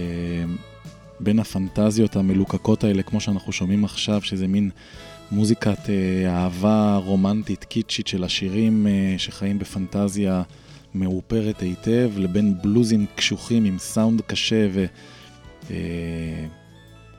בין 1.20 1.40
הפנטזיות 1.40 2.16
המלוקקות 2.16 2.84
האלה, 2.84 3.04
כמו 3.04 3.20
שאנחנו 3.20 3.52
שומעים 3.52 3.86
עכשיו, 3.86 4.22
שזה 4.22 4.48
מין 4.48 4.70
מוזיקת 5.32 5.90
אה, 5.90 6.30
אהבה 6.30 6.96
רומנטית, 6.96 7.64
קיצ'ית 7.64 8.08
של 8.08 8.24
עשירים 8.24 8.88
אה, 8.88 9.16
שחיים 9.18 9.60
בפנטזיה 9.60 10.44
מאופרת 10.96 11.60
היטב, 11.60 12.12
לבין 12.18 12.54
בלוזים 12.64 13.06
קשוחים 13.16 13.66
עם 13.66 13.80
סאונד 13.80 14.22
קשה 14.22 14.68
ו... 14.74 14.86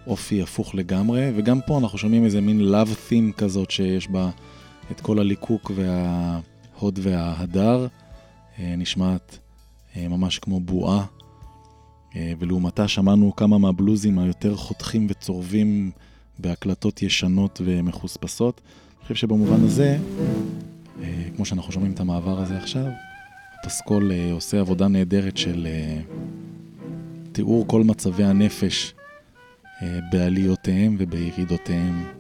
אופי 0.06 0.42
הפוך 0.42 0.74
לגמרי, 0.74 1.30
וגם 1.36 1.60
פה 1.66 1.78
אנחנו 1.78 1.98
שומעים 1.98 2.24
איזה 2.24 2.40
מין 2.40 2.60
love 2.60 3.10
theme 3.10 3.32
כזאת 3.36 3.70
שיש 3.70 4.08
בה 4.08 4.30
את 4.90 5.00
כל 5.00 5.18
הליקוק 5.18 5.70
וההוד 5.74 6.98
וההדר, 7.02 7.86
נשמעת 8.58 9.38
אה, 9.96 10.08
ממש 10.08 10.38
כמו 10.38 10.60
בועה, 10.60 11.04
אה, 12.16 12.32
ולעומתה 12.38 12.88
שמענו 12.88 13.36
כמה 13.36 13.58
מהבלוזים 13.58 14.18
היותר 14.18 14.56
חותכים 14.56 15.06
וצורבים 15.10 15.90
בהקלטות 16.38 17.02
ישנות 17.02 17.60
ומחוספסות. 17.64 18.60
אני 18.98 19.02
חושב 19.02 19.14
שבמובן 19.14 19.64
הזה, 19.64 19.98
כמו 21.36 21.44
שאנחנו 21.44 21.72
שומעים 21.72 21.92
את 21.92 22.00
המעבר 22.00 22.40
הזה 22.40 22.56
עכשיו, 22.56 22.86
הפסקול 23.60 24.12
עושה 24.32 24.60
עבודה 24.60 24.88
נהדרת 24.88 25.36
של 25.36 25.66
תיאור 27.32 27.66
כל 27.66 27.84
מצבי 27.84 28.24
הנפש 28.24 28.94
אה, 29.82 29.98
בעליותיהם 30.12 30.96
ובירידותיהם. 30.98 32.15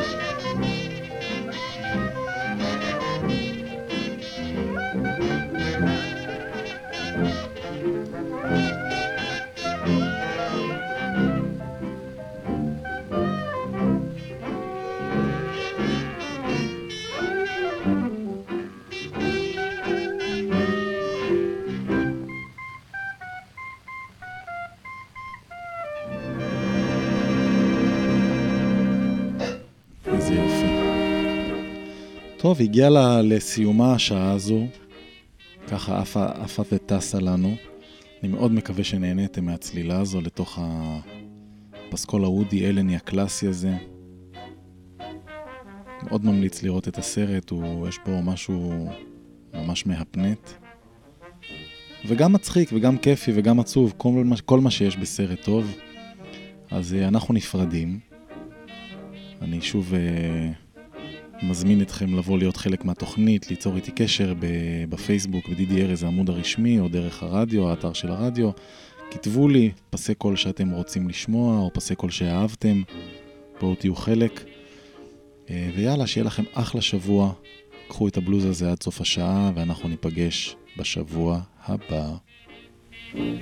איזה 0.00 0.25
טוב, 32.46 32.60
הגיעה 32.60 32.90
לה, 32.90 33.22
לסיומה 33.22 33.92
השעה 33.92 34.32
הזו, 34.32 34.66
ככה 35.68 35.98
עפה, 35.98 36.26
עפה 36.26 36.62
וטסה 36.72 37.20
לנו. 37.20 37.54
אני 38.22 38.32
מאוד 38.32 38.52
מקווה 38.52 38.84
שנהניתם 38.84 39.44
מהצלילה 39.44 40.00
הזו 40.00 40.20
לתוך 40.20 40.58
הפסקול 40.62 42.24
האודי 42.24 42.66
אלני 42.66 42.96
הקלאסי 42.96 43.48
הזה. 43.48 43.76
מאוד 46.02 46.24
ממליץ 46.24 46.62
לראות 46.62 46.88
את 46.88 46.98
הסרט, 46.98 47.50
הוא, 47.50 47.88
יש 47.88 47.98
פה 48.04 48.20
משהו 48.24 48.88
ממש 49.54 49.86
מהפנט. 49.86 50.50
וגם 52.06 52.32
מצחיק 52.32 52.70
וגם 52.72 52.98
כיפי 52.98 53.32
וגם 53.34 53.60
עצוב, 53.60 53.94
כל 53.96 54.24
מה, 54.24 54.36
כל 54.44 54.60
מה 54.60 54.70
שיש 54.70 54.96
בסרט 54.96 55.42
טוב. 55.44 55.76
אז 56.70 56.94
אה, 56.94 57.08
אנחנו 57.08 57.34
נפרדים. 57.34 58.00
אני 59.42 59.60
שוב 59.60 59.92
uh, 59.92 60.65
מזמין 61.42 61.82
אתכם 61.82 62.14
לבוא 62.14 62.38
להיות 62.38 62.56
חלק 62.56 62.84
מהתוכנית, 62.84 63.50
ליצור 63.50 63.76
איתי 63.76 63.90
קשר 63.90 64.34
בפייסבוק, 64.88 65.48
בדידי 65.48 65.82
ארז 65.82 66.02
העמוד 66.02 66.30
הרשמי, 66.30 66.80
או 66.80 66.88
דרך 66.88 67.22
הרדיו, 67.22 67.68
האתר 67.68 67.92
של 67.92 68.10
הרדיו. 68.10 68.50
כתבו 69.10 69.48
לי 69.48 69.70
פסי 69.90 70.14
קול 70.14 70.36
שאתם 70.36 70.70
רוצים 70.70 71.08
לשמוע, 71.08 71.58
או 71.58 71.70
פסי 71.74 71.94
קול 71.94 72.10
שאהבתם, 72.10 72.82
בואו 73.60 73.74
תהיו 73.74 73.94
חלק. 73.94 74.44
Uh, 75.46 75.50
ויאללה, 75.74 76.06
שיהיה 76.06 76.24
לכם 76.24 76.44
אחלה 76.52 76.80
שבוע. 76.80 77.32
קחו 77.88 78.08
את 78.08 78.16
הבלוז 78.16 78.44
הזה 78.44 78.70
עד 78.70 78.82
סוף 78.82 79.00
השעה, 79.00 79.50
ואנחנו 79.54 79.88
ניפגש 79.88 80.56
בשבוע 80.76 81.40
הבא. 81.66 82.16
thank 83.12 83.40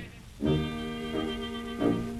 you 1.79 2.14